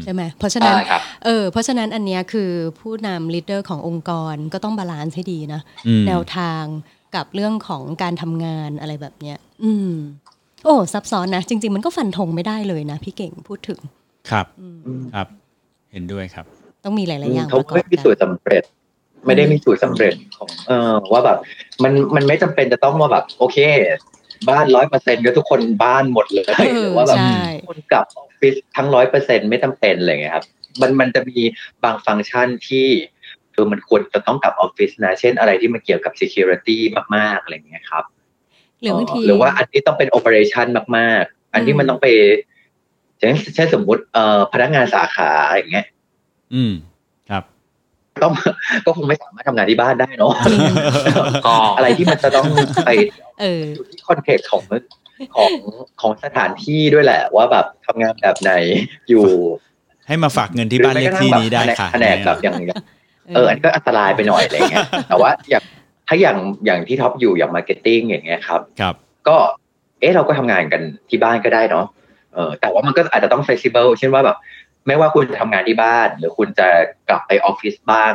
[0.03, 6.63] ใช่ไหมเพราะฉะนั้นใช่ครับเออเพราะฉะนั้นอันเนี้ยคือผู้นำ leader ขององค์กรก็ต้อง balance ให้ดีนะอืมแนวทาง
[7.15, 9.91] กับเรื่องของการทำงานอะไรแบบเนี้ย อืม
[10.63, 13.79] โอ้ ซับซ้อนนะ จริง ๆ มันก็ฟันธงไม่ได้เลยนะ พี่เก่งพูดถึง
[14.31, 14.45] ครับ
[15.15, 15.27] ครับ
[15.91, 16.45] เห็นด้วยครับ
[16.83, 18.63] ต้องมีหลายๆอย่างเขาประกอบไม่มีกัสูตนรสำเร็จ
[19.25, 21.37] ไม่ได้มีสูตรสำเร็จของเออว่าแบบ
[21.83, 23.57] มันมันไม่จำเป็นจะต้องมาแบบ โอเค
[24.49, 30.45] บ้านร้อยเปอร์เซ็นต์ก็ทุกคนบ้านหมดเลยเอหอรือว่าแบบใช่คนกลับออฟ ฟิศทั้งร้อยเปอร์เซ็นไม่จำเป็นอะไรเงี้ยครับ
[30.81, 31.39] มันมันจะมี
[31.83, 32.87] บางฟังก์ชันที่
[33.53, 36.77] คือมันควรจะต้องกลับออฟฟิศนะ เช่นอะไรที่มันเกี่ยวกับ security
[37.15, 38.03] มากๆอะไรเงี้ยครับ
[38.81, 42.07] หรือบางทีหรือว่าอันที่ต้องเป็น operation มาก ๆ อันที่มันต้องไป
[43.19, 45.85] เช่นเช่นสมมุติเอ่อพนักงานสาขาอย่างเงี้ย
[46.53, 46.73] อืม
[47.29, 47.43] ครับ
[48.23, 48.33] ต้อง
[48.85, 50.33] ก็คงไม่สามารถทำงานที่บ้านได้เนาะ
[51.45, 52.45] ก็อะไรที่มันจะต้อง
[52.85, 52.89] ไป
[53.39, 54.63] เอออยู่ที่คอนเทกต์ของ
[55.35, 55.51] ของ
[56.01, 58.53] ของสถานที่ด้วยแหละ ว่าแบบทำงานแบบไหน
[59.09, 59.25] อยู่
[60.07, 62.79] ให้มาฝากเงินที่บ้านเลขที่นี้ได้ค่ะแผนกแบบอย่างอย่าง
[63.35, 65.63] เอออันนก็อันตรายไปหน่อยอะไรเงี้ยแต่ว่าอย่าง
[66.07, 68.95] ถ้าอย่างอย่างที่ท็อปอยู่อย่าง marketing อย่างเงี้ยครับ ครับ
[69.27, 69.37] ก็
[69.99, 71.85] เอ๊ะเราก็ทำงานกันที่บ้านก็ได้เนาะ
[72.33, 74.37] เออแต่ว่ามันก็อาจจะต้อง flexible เช่นว่าแบบ
[74.87, 76.67] ไม่ว่าคุณจะทำงานที่บ้าน หรือคุณจะ
[77.09, 78.13] กลับไปออฟฟิศบ้าง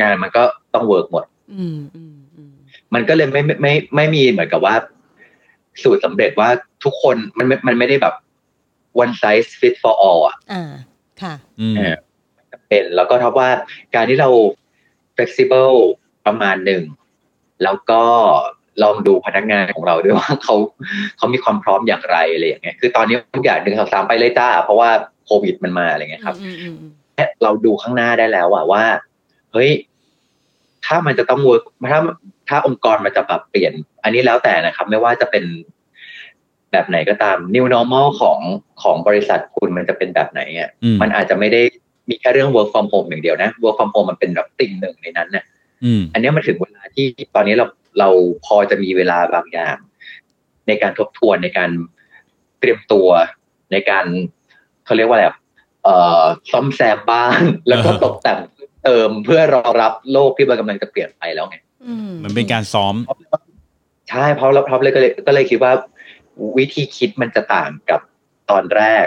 [0.00, 0.42] งานมันก็
[0.74, 2.52] ต้อง work หมด อืมอืมอืม
[2.94, 4.74] มันก็เลยไม่ไม่ไม่ไม่มีเหมือนกับว่า
[5.82, 6.48] สูตรสำเร็จว่า
[6.84, 8.14] ทุกคนมันไม่มันไม่ได้แบบ
[9.02, 10.72] one size fit for all อะอ่า
[11.22, 11.96] ค่ะอืมเออ
[12.68, 13.50] เป็นแล้วก็ท็อปว่า
[13.94, 14.28] การที่เรา
[15.16, 15.76] flexible
[16.26, 16.82] ประมาณหนึ่ง
[17.62, 18.02] แล้วก็
[18.82, 20.56] ลองดูพนักงานของเราด้วยว่าเขา
[21.16, 24.90] เขามีความพร้อมอย่างไรอะไรอย่างเงี้ยคือตอนนี้ทุกอย่างหนึ่งสองสามไปเลยจ้า เพราะว่า
[25.24, 26.92] โควิดมันมาอะไรเงี้ยครับอืมอืมอืม
[27.42, 28.84] เราดูข้างหน้าได้แล้วอะว่า
[29.52, 29.70] เฮ้ย
[30.86, 32.00] ถ้ามันจะต้อง work ถ้า
[32.52, 33.72] ถ้าองค์กรมันจะปรับเปลี่ยน
[34.04, 35.44] อันนี้แล้วแต่นะครับ ไม่ว่าจะเป็น
[36.72, 38.38] แบบไหนก็ตาม new normal ของ
[38.82, 41.62] ของบริษัทคุณมันจะเป็นแบบไหนอะอืมมันอาจจะไม่ได้
[42.08, 45.44] มีแค่เรื่อง work from home อย่างเดียวนะ work from home มันเป็นแบบติ่งหนึ่งในนั้นเนี่ย
[45.84, 47.66] อืมอันเนี้ยมันถึงเวลาที่ตอนนี้เรา
[47.98, 48.08] เรา
[48.44, 49.76] พอจะมีเวลาบางอย่าง
[50.68, 51.70] ในการทบทวนในการ
[52.60, 53.08] เตรียมตัว
[53.72, 54.04] ในการ
[54.84, 55.36] เขาเรียกว่าอะไรอะ
[55.84, 58.38] เอ่อซ่อมแซมบ้าน แล้วก็ตกแต่ง
[58.84, 62.94] เติมเพื่อรองรับโลกที่มันกำลังจะเปลี่ยนไปแล้วไง อืมมันเป็นการซ้อม
[64.10, 65.72] ใช่เพราะเราเพราะเลยก็เลยก็เลยคิดว่า
[66.58, 68.00] วิธีคิดมันจะต่างกับ
[68.50, 69.06] ตอนแรก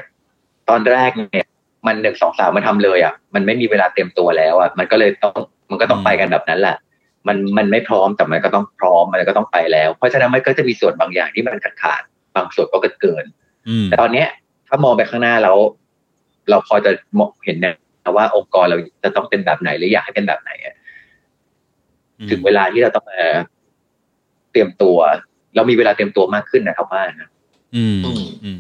[0.69, 1.47] ตอนแรกเนี่ย
[1.87, 5.35] มันหนึ่งสองสามมันทำเลยอะ มันไม่มีเวลาเตรียมตัวแล้วอะมันก็เลยต้อง
[5.69, 6.77] มันก็ต้องไปกันแบบนั้นแหละ
[7.27, 12.01] มันมันไม่พร้อมแต่มันก็ต้องพร้อมมันก็ต้องไปแล้ว เพราะฉะนั้นมันก็จะมีส่วนบางอย่างที่มันขาดขาด
[12.35, 13.25] บางส่วนก็เกินเกิน
[13.67, 14.27] อืมแต่ตอนเนี้ย
[14.67, 15.57] ถ้ามองไปข้างหน้าแล้ว
[16.49, 17.73] เราพอจะมองเห็นนะ
[18.15, 20.75] ว่าองค์กรเราจะต้องเป็นแบบไหนหรืออยากให้เป็นแบบไหนอะ
[22.31, 23.21] ถึงเวลาที่เราต้องมา
[24.51, 24.97] เตรียมตัว
[25.55, 27.29] เรามีเวลาเตรียมตัวมากขึ้นนะครับว่านะ
[27.75, 28.59] อืมอืมอืม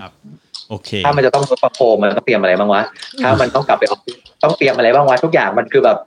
[0.00, 0.12] ครับ
[0.68, 2.82] โอเค ถ้ามันจะต้องประโคมมันต้องเตรียมอะไรบ้างวะ
[3.22, 5.98] ถ้ามันต้องกลับไปออฟฟิศต้องเตรียมอะไรบ้างวะทุกอย่างมันคือแบบ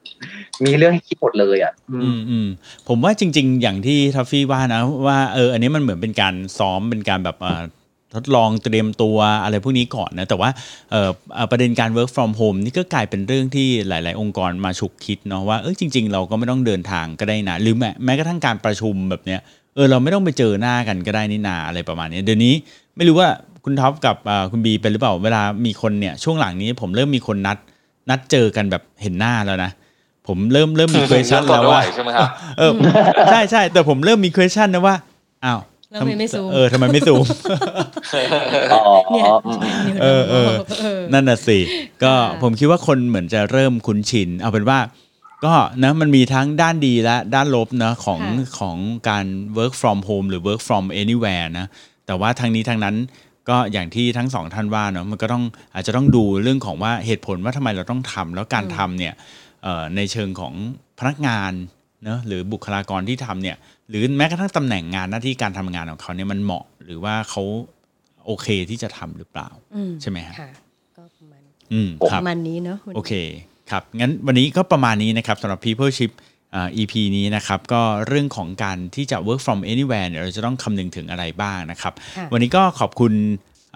[0.66, 2.48] มีเรื่องให้คิดหมดเลยอะ อือืมมอืม
[2.88, 7.64] ผมว่าจริง ๆ อย่างที่ทัฟฟี่ว่านะ ว่าเออ อันนี้มันเหมือนเป็นการซ้อมเป็นการแบบเอ่อ
[8.16, 10.50] ทดลองเตรียมตัวอะไรพวกนี้ก่อนนะแต่ว่า
[10.92, 19.40] เอ่อเอ่อประเด็นการ work from home นี่ก็กลายเป็นเรื่องที่หลาย ๆ องค์กรมาฉุกคิดเนาะว่าเออจริง ๆ เราก็ไม่ต้องเดินทางก็ได้นะหรือแม้แม้กระทั่งการประชุมแบบเนี้ย
[19.76, 22.54] เออเราไม่ต้องไปเจอหน้ากันก็ได้นี่นาอะไรประมาณเนี้ยเดี๋ยวนี้
[22.98, 23.30] ไม่รู้ว่า
[23.66, 27.58] คุณท็อปกับเอ่อคุณบีเป็นหรือเปล่าเวลามีคนเนี่ยช่วงหลังนี้ผมเริ่มมีคนนัด
[28.10, 29.72] นัดเจอกันแบบเห็นหน้าแล้วนะ
[30.28, 32.72] ผมเริ่มเริ่มมี question แล้วว่าใช่ไหมครับเออ
[33.32, 34.96] ใช่ใช่แต่ผมเริ่มมี question นะว่า
[35.46, 35.60] อ้าว
[35.92, 37.26] แล้วทำไมไม่ซูมเออทำไมไม่ซูม
[38.74, 38.82] อ๋อ
[39.12, 41.60] เนี่ยอืมเออเออเออนั่นน่ะสิ
[42.04, 44.80] ก็ค่ะผมคิดว่าคนเหมือนจะเริ่มคุ้นชิน เอาเป็นว่า
[45.46, 48.78] ก็นะมันมีทั้งด้านดีและด้านลบนะของค่ะของ
[49.10, 49.26] การ
[49.58, 51.66] work from home หรือ work from anywhere นะ
[52.06, 52.96] แต่ว่าทางนี้ทางนั้น
[53.50, 59.14] ก็อย่างที่ทั้งสองท่านว่าเนาะมันก็ต้องอาจจะต้องดูเรื่องของว่าเหตุผลว่าทำไมเราต้องทำแล้วการทำเนี่ย
[59.64, 60.54] เอ่อในเชิงของ
[61.00, 61.52] พนักงาน
[62.04, 63.58] เนอะหรือบุคลากรที่ทำเนี่ย
[63.92, 67.44] หรือแม้กระทั่งตำแหน่งงานหน้าที่การทำงานของเขาเนี่ยมันเหมาะ หรือว่าเขา
[68.26, 70.52] โอเคที่จะทำหรือเปล่าอืมใช่ไหมฮะค่ะ
[70.98, 71.42] ก็ประมาณ
[71.74, 73.14] อืมคปรับระมาณนี้เนอะวันนี้โอเค
[73.72, 76.12] ครับงั้นวันนี้ก็ประมาณนี้นะครับสำหรับ People Ship
[76.56, 83.14] อ่า EP นี้นะครับก็เรื่องของการที่จะ work from anywhere เนี่ยเราจะต้องคำนึงถึงอะไรบ้างนะครับค่ะวันนี้ก็ขอบคุณ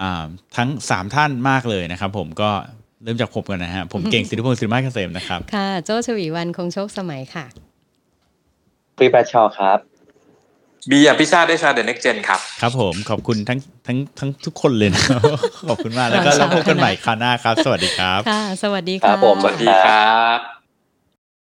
[0.02, 2.50] อ่าทั้ง 3 ท่านมากเลยนะครับ ผมก็
[3.02, 7.46] เริ่มจากผมกันนะฮะ ผมเก่งสิทธิพงศ์สิริมาเกษมนะครับ ค่ะ โจ้ชวีวันคงโชคสมัยค่ะ
[8.96, 9.78] ฟรีประชอครับ
[10.90, 15.02] บีอภิชาติเดชาเดอะเน็กเจนครับ ครับผมขอบคุณทั้งทั้งทั้งทุกคนเลยนะ
[15.68, 20.55] ขอบคุณมากแล้วก็ขอบคุณแล้วพบกันใหม่คราวหน้าครับ สวัสดีครับ ค่ะ สวัสดีครัค่ะบผมสวัสดีครับ